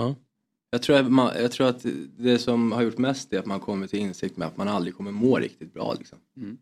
[0.71, 0.77] Ja.
[0.77, 1.87] Jag, tror att man, jag tror att
[2.17, 4.95] det som har gjort mest är att man kommer till insikt med att man aldrig
[4.95, 5.95] kommer må riktigt bra.
[5.99, 6.19] Liksom.
[6.37, 6.59] Mm.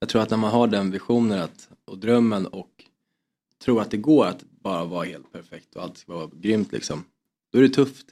[0.00, 2.84] Jag tror att när man har den visionen att, och drömmen och
[3.64, 7.04] tror att det går att bara vara helt perfekt och allt ska vara grymt liksom.
[7.52, 8.06] Då är det tufft.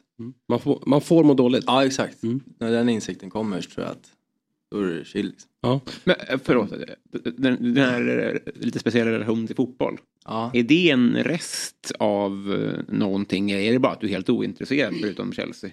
[0.48, 1.64] Man får, man får må dåligt?
[1.66, 2.18] Ja exakt.
[2.58, 4.12] När den insikten kommer så tror jag att
[4.70, 5.26] då är det chill.
[5.26, 5.50] Liksom.
[5.60, 5.80] Ja.
[6.04, 6.70] Men eh, förlåt,
[7.36, 9.98] den, den här eh, lite speciella relationen till fotboll.
[10.28, 10.50] Ja.
[10.54, 13.50] Är det en rest av eh, någonting?
[13.50, 15.70] Eller är det bara att du är helt ointresserad förutom Chelsea?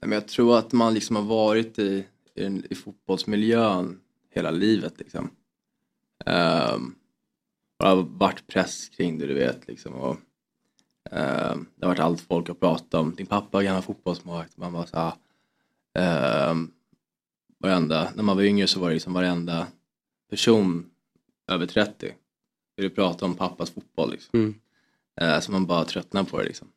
[0.00, 2.04] Men jag tror att man liksom har varit i,
[2.34, 4.00] i, i fotbollsmiljön
[4.30, 5.30] hela livet liksom.
[6.26, 6.94] Um,
[7.78, 9.94] det har varit press kring det du vet liksom.
[9.94, 10.16] Och,
[11.10, 13.14] ehm, det har varit allt folk har pratat om.
[13.14, 14.56] Din pappa är gammal fotbollsmålvakt.
[14.56, 15.12] Man bara såhär.
[16.50, 16.72] Um,
[17.58, 19.66] varenda, när man var yngre så var det liksom varenda
[20.30, 20.90] person
[21.48, 22.14] över 30
[22.76, 24.30] ville prata om pappas fotboll liksom.
[24.40, 24.54] Mm.
[25.20, 26.68] Eh, så man bara tröttnar på det liksom.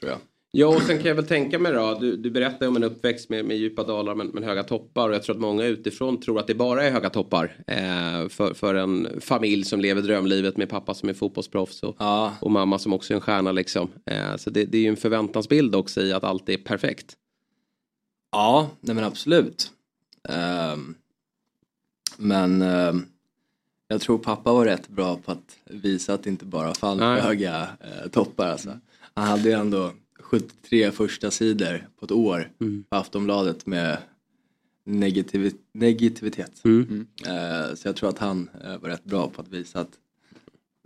[0.00, 0.18] Tror jag.
[0.56, 3.30] Ja, och sen kan jag väl tänka mig då, du, du berättar om en uppväxt
[3.30, 6.38] med, med djupa dalar men, men höga toppar och jag tror att många utifrån tror
[6.38, 10.68] att det bara är höga toppar eh, för, för en familj som lever drömlivet med
[10.68, 11.96] pappa som är fotbollsproffs och,
[12.40, 13.90] och mamma som också är en stjärna liksom.
[14.06, 17.16] Eh, så det, det är ju en förväntansbild också i att allt är perfekt.
[18.32, 19.70] Ja, nej men absolut.
[20.28, 20.94] Ehm,
[22.16, 23.06] men ehm,
[23.94, 27.20] jag tror pappa var rätt bra på att visa att det inte bara fanns Nej.
[27.20, 28.46] höga eh, toppar.
[28.48, 28.78] Alltså.
[29.14, 32.84] Han hade ju ändå 73 första sidor på ett år Mm.
[32.90, 33.98] på Aftonbladet med
[34.86, 36.64] negativi- negativitet.
[36.64, 37.06] Mm.
[37.26, 39.90] Eh, så jag tror att han eh, var rätt bra på att visa att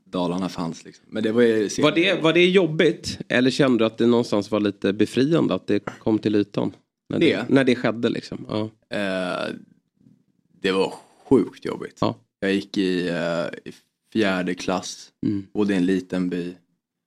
[0.04, 0.84] Dalarna fanns.
[0.84, 1.04] Liksom.
[1.08, 4.50] Men det var ju Var det, var det jobbigt eller kände du att det någonstans
[4.50, 6.72] var lite befriande att det kom till ytan?
[7.08, 7.46] När det, Det?
[7.48, 8.46] när det skedde liksom.
[8.48, 8.60] Ja.
[8.96, 9.54] Eh,
[10.60, 10.94] det var
[11.28, 11.98] sjukt jobbigt.
[12.40, 13.72] Jag gick i, eh, i
[14.12, 15.46] fjärde klass, Mm.
[15.52, 16.54] bodde i en liten by.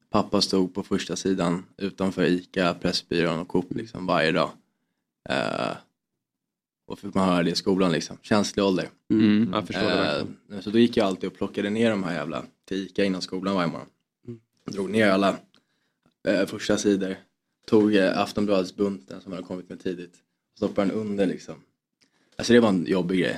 [0.10, 4.52] Pappa stod på första sidan utanför ICA, Pressbyrån och Coop liksom varje dag.
[5.30, 5.76] Eh,
[6.88, 8.18] och fick man höra det i skolan liksom.
[8.22, 8.90] Känslig ålder.
[9.10, 10.38] Mm, jag förstår det verkligen.
[10.52, 13.22] Eh, så då gick jag alltid och plockade ner de här jävla till ICA innan
[13.22, 13.88] skolan varje morgon.
[14.28, 14.40] Mm.
[14.66, 15.38] Drog ner alla
[16.28, 17.16] eh, första sidor.
[17.68, 20.16] Tog eh, Aftonbladets bunten som hade kommit med tidigt.
[20.58, 21.56] Stoppade den under liksom.
[22.36, 23.36] Alltså det var en jobbig grej.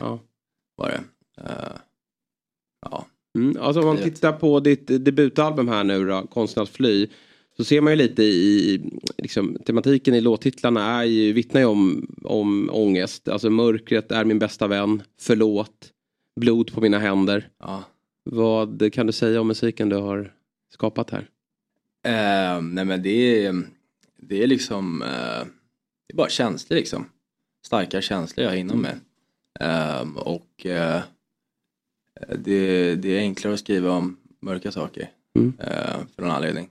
[0.76, 1.04] Var det.
[1.38, 1.77] Eh,
[2.81, 3.05] ja.
[3.36, 7.07] Mm, alltså om man tittar på ditt debutalbum här nu då, Konsten att fly.
[7.57, 8.81] Så ser man ju lite i
[9.17, 13.27] liksom, tematiken i låttitlarna är ju, vittnar ju om, om ångest.
[13.27, 15.91] Alltså mörkret är min bästa vän, förlåt,
[16.36, 17.49] blod på mina händer.
[17.59, 17.84] Ja.
[18.23, 20.34] Vad kan du säga om musiken du har
[20.73, 21.29] skapat här?
[22.05, 23.63] Eh, nej men det är,
[24.17, 25.47] det är liksom, eh,
[26.07, 27.05] det är bara känslor liksom.
[27.65, 28.95] Starka känslor jag har inom mig.
[29.59, 30.65] Eh, och
[32.38, 35.09] det, det är enklare att skriva om mörka saker.
[35.36, 35.53] Mm.
[35.59, 36.70] Eh, för någon anledning.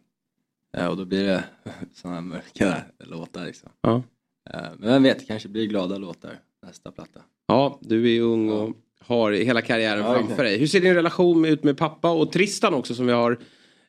[0.76, 1.44] Eh, och då blir det
[1.94, 3.70] sådana här mörka låtar liksom.
[3.80, 4.02] Ja.
[4.50, 7.20] Eh, men vem vet, det kanske blir glada låtar nästa platta.
[7.46, 10.38] Ja, du är ung och har hela karriären Ja, framför exakt.
[10.38, 10.58] dig.
[10.58, 13.38] Hur ser din relation ut med pappa och Tristan också som vi har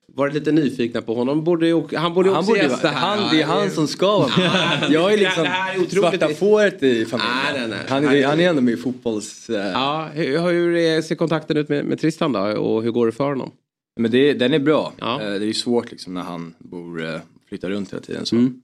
[0.07, 1.43] varit lite nyfikna på honom.
[1.43, 3.15] Borde ju, han borde ju Han också borde gästa här.
[3.17, 4.91] han- det är han som ska vara med.
[4.91, 6.19] Jag är liksom det här är otroligt.
[6.19, 7.35] svarta fåret i familjen.
[7.53, 7.79] Nej, nej, nej.
[7.89, 9.49] Han, är, han är ändå med i fotbolls...
[9.49, 13.05] eh, Ja, hur, hur är- ser kontakten ut med, med Tristan då och hur går
[13.05, 13.51] det för honom?
[13.99, 14.93] Men det, den är bra.
[15.01, 18.25] Eh, Det är ju svårt liksom när han bor, eh, flyttar runt hela tiden.
[18.25, 18.35] Så.
[18.35, 18.61] Mm.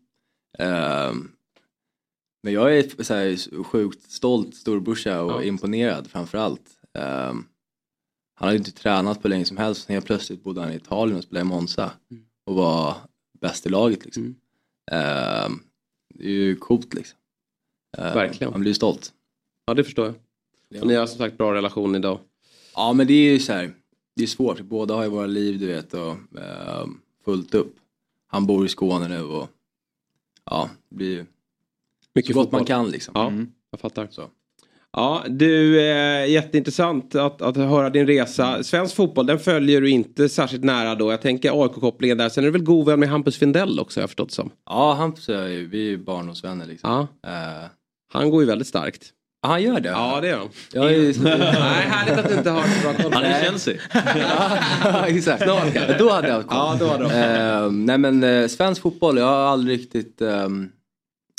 [0.59, 1.27] Ehm,
[2.43, 6.61] men jag är så här, sjukt stolt storbrorsa och imponerad framförallt.
[7.29, 7.45] Um,
[8.39, 9.85] han har ju inte tränat på länge som helst.
[9.85, 11.91] Sen helt plötsligt bodde han i Italien och spelade i Monza.
[12.11, 12.23] Mm.
[12.45, 12.95] Och var
[13.41, 14.35] bäst i laget liksom.
[14.91, 15.59] Ehm,
[16.13, 17.17] det är ju coolt liksom.
[17.97, 18.51] Ehm, Verkligen.
[18.51, 19.13] Man blir stolt.
[19.65, 20.05] Ja det förstår
[20.69, 20.81] jag.
[20.81, 22.19] Och ni har som sagt bra relation idag.
[22.75, 23.73] Ja men det är ju så här,
[24.15, 24.61] det är svårt.
[24.61, 26.85] Båda har ju våra liv du vet och eh,
[27.25, 27.75] fullt upp.
[28.27, 29.49] Han bor i Skåne nu och
[30.45, 31.25] ja, det blir
[32.13, 32.59] Mycket så gott fotboll.
[32.59, 33.11] man kan liksom.
[33.15, 33.33] Ja,
[33.71, 34.07] jag fattar.
[34.11, 34.29] Så.
[34.97, 38.63] Ja, du, eh, jätteintressant att, att höra din resa.
[38.63, 41.11] Svensk fotboll, den följer du inte särskilt nära då.
[41.11, 42.29] Jag tänker AIK-kopplingen där.
[42.29, 44.49] Sen är du väl god vän med Hampus Findell också har jag förstått som.
[44.69, 47.07] Ja, Hampus är ju, vi är ju barndomsvänner liksom.
[47.21, 47.29] Ja.
[47.29, 47.65] Eh,
[48.13, 49.09] Han går ju väldigt starkt.
[49.47, 49.89] han gör det?
[49.89, 50.49] Ja, det gör han.
[50.73, 51.13] Jag är ju...
[51.23, 51.39] Nej,
[51.89, 53.13] härligt att du inte har så bra koll.
[53.13, 53.75] Han är Chelsea.
[53.93, 55.43] Ja, Exakt.
[55.43, 55.97] Snart kanske.
[55.97, 56.57] Då hade jag haft koll.
[56.57, 60.21] Ja, då hade du haft Eh, nej men eh, svensk fotboll, jag har aldrig riktigt
[60.21, 60.69] ehm,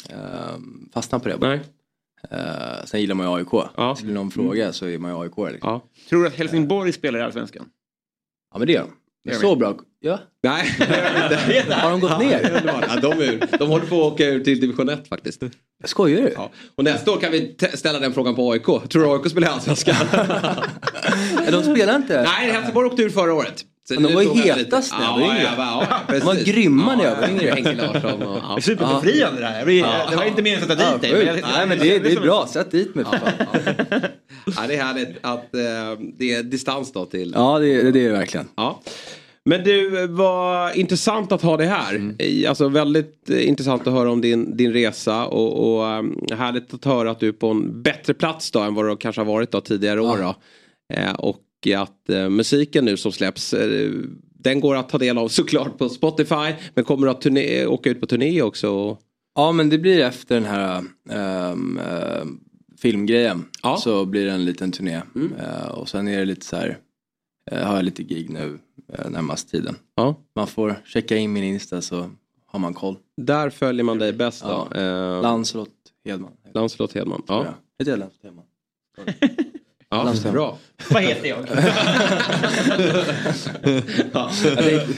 [0.09, 1.37] ehm, fastnat på det.
[1.41, 1.61] Nej.
[2.33, 3.71] Eh, sen gillar man ju AIK.
[3.77, 3.97] Ja.
[3.97, 5.53] Skulle någon fråga så är man ju AIK.
[5.53, 5.71] Liksom.
[5.71, 5.83] Ja.
[6.09, 7.67] Tror du att Helsingborg spelar i Allsvenskan?
[8.53, 8.87] Ja men det gör
[9.29, 9.35] de.
[9.35, 9.79] Så bra.
[10.01, 10.19] Ja.
[10.43, 10.67] Nej.
[11.71, 12.63] Har de gått ner?
[12.89, 15.43] Ja, de, är, de håller på att åka ur till division 1 faktiskt.
[15.85, 16.33] Skojar du?
[16.37, 16.51] Ja.
[16.75, 18.65] Och nästa år kan vi ställa den frågan på AIK.
[18.65, 19.97] Tror du AIK spelar i Allsvenskan?
[21.51, 22.23] De spelar inte?
[22.23, 23.65] Nej, Helsingborg åkte ur förra året.
[23.91, 25.43] Men de nu var ju hetast när jag var Ja, yngre.
[25.57, 27.51] ja, ja, De var grymma när jag var Ja, yngre.
[27.51, 28.39] Henke Larsson och...
[28.43, 28.59] Ja.
[28.61, 29.67] Superbefriande det här.
[30.11, 31.43] Det var inte meningen att sätta dit dig.
[31.57, 33.05] Nej men det, det är bra, sätt dit mig.
[33.11, 37.33] Ja, det är härligt att eh, det är distans då till...
[37.37, 38.49] Ja det, det är det verkligen.
[38.57, 38.81] Ja.
[39.45, 41.95] Men du, vad intressant att ha dig här.
[41.95, 42.17] Mm.
[42.49, 46.85] Alltså väldigt eh, intressant att höra om din, din resa och, och um, härligt att
[46.85, 49.51] höra att du är på en bättre plats då än vad du kanske har varit
[49.51, 50.19] då tidigare år.
[50.19, 50.35] Då.
[50.95, 51.37] Eh, och
[51.67, 53.91] att eh, musiken nu som släpps, eh,
[54.39, 56.55] den går att ta del av såklart på Spotify.
[56.75, 58.99] Men kommer du att turné, åka ut på turné också?
[59.35, 62.41] Ja men det blir efter den här ehm, ehm,
[62.79, 63.45] filmgrejen.
[63.79, 65.01] Så blir det en liten turné.
[65.39, 66.79] Eh, och sen är det lite så här.
[67.51, 68.59] eh, har jag lite gig nu
[68.99, 69.77] uh, närmast tiden.
[69.97, 70.15] Ja.
[70.35, 72.11] Man får checka in min Insta så
[72.47, 72.97] har man koll.
[73.17, 74.69] Där följer man dig bäst då?
[74.75, 75.21] Ja.
[75.21, 75.69] Lancelot
[76.05, 76.33] Hedman.
[76.55, 77.23] Lancelot Hedman.
[77.27, 77.55] Ja.
[77.79, 78.45] Heter jag Lancelot Hedman?
[79.89, 80.59] Ja, bra.
[80.91, 81.39] Vad heter jag?
[84.13, 84.31] ja,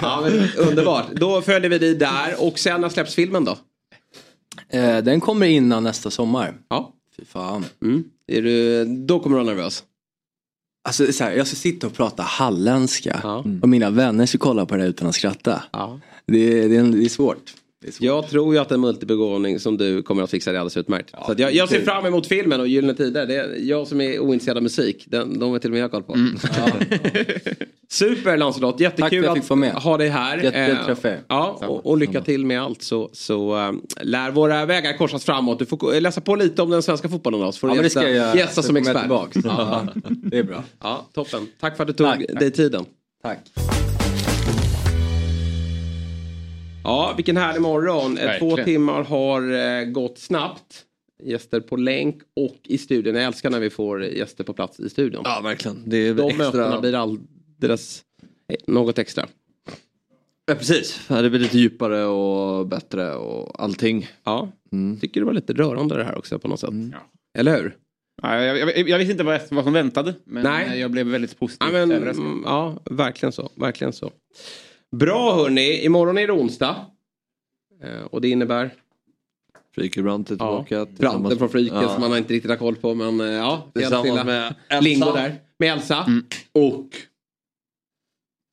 [0.00, 1.06] ja, men, underbart.
[1.12, 3.58] Då följer vi dig där och sen när släpps filmen då?
[4.68, 6.54] Eh, den kommer innan nästa sommar.
[6.68, 6.92] Ja.
[7.16, 7.64] Fy fan.
[7.82, 8.04] Mm.
[8.26, 9.84] Är du, då kommer du vara nervös?
[10.84, 13.20] Alltså, det så här, jag ska sitta och prata halländska
[13.62, 15.62] och mina vänner ska kolla på det utan att skratta.
[15.72, 16.00] Ja.
[16.26, 17.54] Det, det, är, det är svårt.
[17.84, 18.04] Är.
[18.06, 21.10] Jag tror ju att en multibegåvning som du kommer att fixa det alldeles utmärkt.
[21.26, 23.26] så att jag, jag ser fram emot filmen och Gyllene Tider.
[23.26, 25.04] Det är jag som är ointresserad av musik.
[25.08, 26.16] Den, de har till och med jag koll på.
[27.90, 30.38] Super Lancelot, jättekul Tack att att ha dig här.
[30.38, 31.18] Jättekul Eh.
[31.28, 35.58] Ja, och, och lycka till med allt så, så eh, lär våra vägar korsas framåt.
[35.58, 37.52] Du får läsa på lite om den svenska fotbollen då.
[37.52, 39.06] Så får Ja, du det gästa, gästa Så som expert.
[39.44, 40.64] Ja, det är bra.
[40.80, 41.46] Ja, toppen.
[41.60, 42.84] Tack för att du tog dig tiden.
[43.22, 43.38] Tack.
[46.84, 48.18] Ja, vilken härlig morgon.
[48.18, 48.64] Eh, Två Verkligen.
[48.64, 50.84] timmar har eh, gått snabbt.
[51.24, 53.14] Gäster på länk och i studion.
[53.14, 55.22] Jag älskar när vi får gäster på plats i studion.
[55.24, 55.82] Ja, verkligen.
[55.86, 56.44] Det är De extra...
[56.46, 58.02] mötena blir alldeles
[58.66, 59.26] något extra.
[60.46, 61.00] Ja, precis.
[61.08, 64.06] Ja, Det blir lite djupare och bättre och allting.
[64.24, 65.00] Ja, Mm.
[65.00, 66.70] tycker det var lite rörande det här också på något sätt.
[67.38, 67.76] Eller hur?
[68.22, 70.14] Ja, jag, jag, jag visste inte vad, vad som väntade.
[70.24, 70.80] Men Nej.
[70.80, 72.26] jag blev väldigt Ja, positivt men, överraskad.
[72.26, 73.50] mm, ja, verkligen så.
[73.54, 74.10] Verkligen så.
[74.96, 76.86] Bra hörni, imorgon är det onsdag.
[77.82, 78.70] Eh, och det innebär?
[79.74, 80.92] Frikebrant är Ja, tillbaka.
[80.98, 81.88] Branten från Friken Ja.
[81.88, 82.94] som man inte riktigt har koll på.
[82.94, 84.80] Men eh, ja, Tillsammans med Elsa.
[84.80, 85.34] Lingo där.
[85.58, 86.06] Med Elsa.
[86.52, 86.88] Och?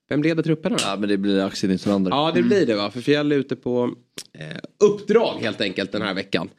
[0.10, 0.84] Vem leder trupperna då?
[0.86, 2.12] Ja, men det blir Axel Nislander.
[2.12, 2.92] Ja, det blir det va.
[2.92, 3.96] För Fjäll är ute på
[4.34, 6.50] eh, uppdrag helt enkelt den här veckan.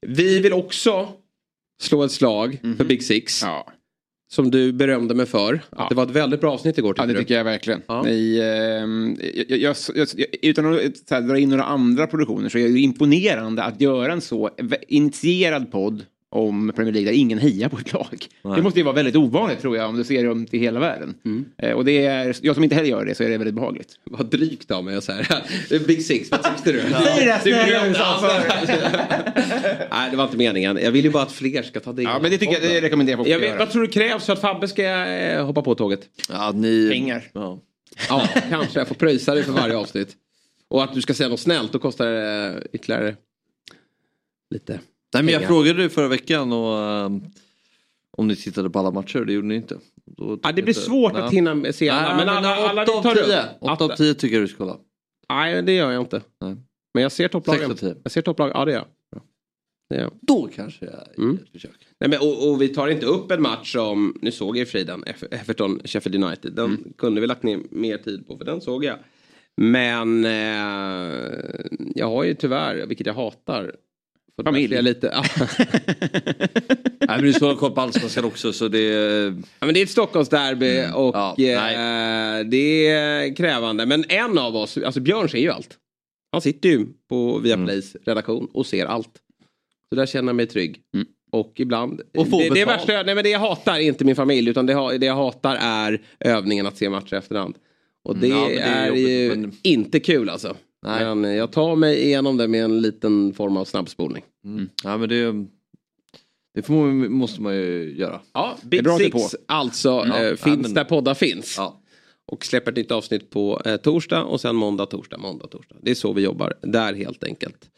[0.00, 1.08] Vi vill också
[1.82, 3.42] slå ett slag för Big Six.
[4.32, 5.60] Som du berömde mig för.
[5.70, 7.24] Att det var ett väldigt bra avsnitt igår Ja, tycker det du.
[7.24, 7.82] tycker jag verkligen.
[8.06, 9.16] I, ehm,
[9.48, 10.08] jag, jag, jag,
[10.42, 14.12] utan att så här, dra in några andra produktioner så är det imponerande att göra
[14.12, 14.50] en så
[14.88, 18.26] initierad podd om Premier League där ingen hejar på ett lag.
[18.42, 18.56] Nej.
[18.56, 21.14] Det måste ju vara väldigt ovanligt tror jag om du ser dem till hela världen.
[21.58, 23.88] Eh, och det är, jag som inte heller gör det så är det väldigt behagligt.
[24.04, 25.26] Vad drygt av mig att säga.
[25.86, 26.80] Big Six, vad tyckte du?
[26.80, 28.42] Säg det, Du snälla, berömde du sa andra.
[29.90, 30.78] Nej, det var inte meningen.
[30.82, 32.80] Jag vill ju bara att fler ska ta del Ja, men det tycker jag, det
[32.80, 33.58] rekommenderar folk jag vet.
[33.58, 36.00] Vad tror du krävs för att Fabbe ska eh, hoppa på tåget?
[36.28, 36.90] Ja, ni...
[36.90, 37.22] Pengar.
[37.32, 37.60] Ja.
[38.08, 38.78] Ja, kanske.
[38.80, 40.16] Jag får pröjsa dig för varje avsnitt.
[40.68, 43.16] Och att du ska säga något snällt, då kostar det eh, ytterligare
[44.50, 44.80] lite
[45.14, 47.22] Nej, men jag frågade dig förra veckan och ehm,
[48.10, 49.78] Om ni tittade på alla matcher, det gjorde ni inte.
[50.04, 52.16] Då Ja, det blir svårt att hinna se alla.
[52.16, 53.48] Men alla, alla vi tar upp.
[53.60, 54.76] 8 av 10 tycker jag du ska kolla.
[55.28, 56.20] Nej, det gör jag inte.
[56.40, 56.56] Nej.
[56.94, 57.76] Men jag ser topplagen.
[58.02, 59.22] Jag ser topplagen, ja det gör jag.
[59.98, 60.12] Gör jag.
[60.20, 61.38] Då kanske jag Mm.
[61.42, 61.70] ett försök.
[62.00, 64.66] Nej, men, och, och vi tar inte upp en match som, nu såg jag i
[64.70, 66.52] friden, Everton, Sheffield United.
[66.52, 66.92] Den Mm.
[66.98, 68.96] kunde vi lagt ner mer tid på för den såg jag.
[69.56, 71.12] Men eh,
[71.94, 73.74] jag har ju tyvärr, vilket jag hatar,
[74.44, 74.82] Familj.
[74.82, 75.24] lite, ja.
[77.00, 79.24] Nej men du ska ha koll på allsvenskan också så det är...
[79.58, 80.94] Ja, men det är ett Stockholmsderby Mm.
[80.94, 83.86] och Ja, eh, det är krävande.
[83.86, 85.78] Men en av oss, alltså Björn ser ju allt.
[86.32, 88.02] Han sitter ju på Viaplays Mm.
[88.06, 89.10] redaktion och ser allt.
[89.88, 90.80] Så där känner jag mig trygg.
[91.32, 92.00] Och ibland...
[92.16, 94.66] Och det, det, är värsta, nej, men det jag hatar är inte min familj utan
[94.66, 97.54] det, det jag hatar är övningen att se matcher efterhand.
[98.04, 100.56] Och det, Mm, ja, men det är är, ju men- inte kul alltså.
[100.86, 101.14] Nej.
[101.14, 104.24] Men jag tar mig igenom det med en liten form av snabbspolning.
[104.44, 104.68] Mm.
[104.84, 105.32] Ja men det,
[106.54, 108.20] det får man, måste man ju göra.
[108.32, 111.54] Ja, Big Six alltså eh, ja, finns men- där poddar finns.
[111.58, 111.78] Ja.
[112.32, 115.76] Och släpper ett nytt avsnitt på eh, torsdag och sen måndag, torsdag, måndag, torsdag.
[115.82, 117.70] Det är så vi jobbar där helt enkelt.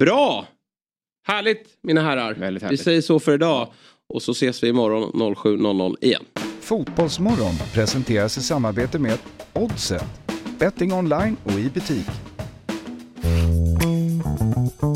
[0.00, 0.46] Bra!
[1.26, 2.34] Härligt mina herrar.
[2.34, 2.80] Väldigt Vi härligt.
[2.82, 3.68] säger så för idag.
[4.08, 6.24] Och så ses vi imorgon 07.00 igen.
[6.60, 9.18] Fotbollsmorgon presenteras i samarbete med
[9.52, 10.04] Oddset.
[10.58, 12.06] Betting online och i butik.
[13.26, 14.95] Thank you.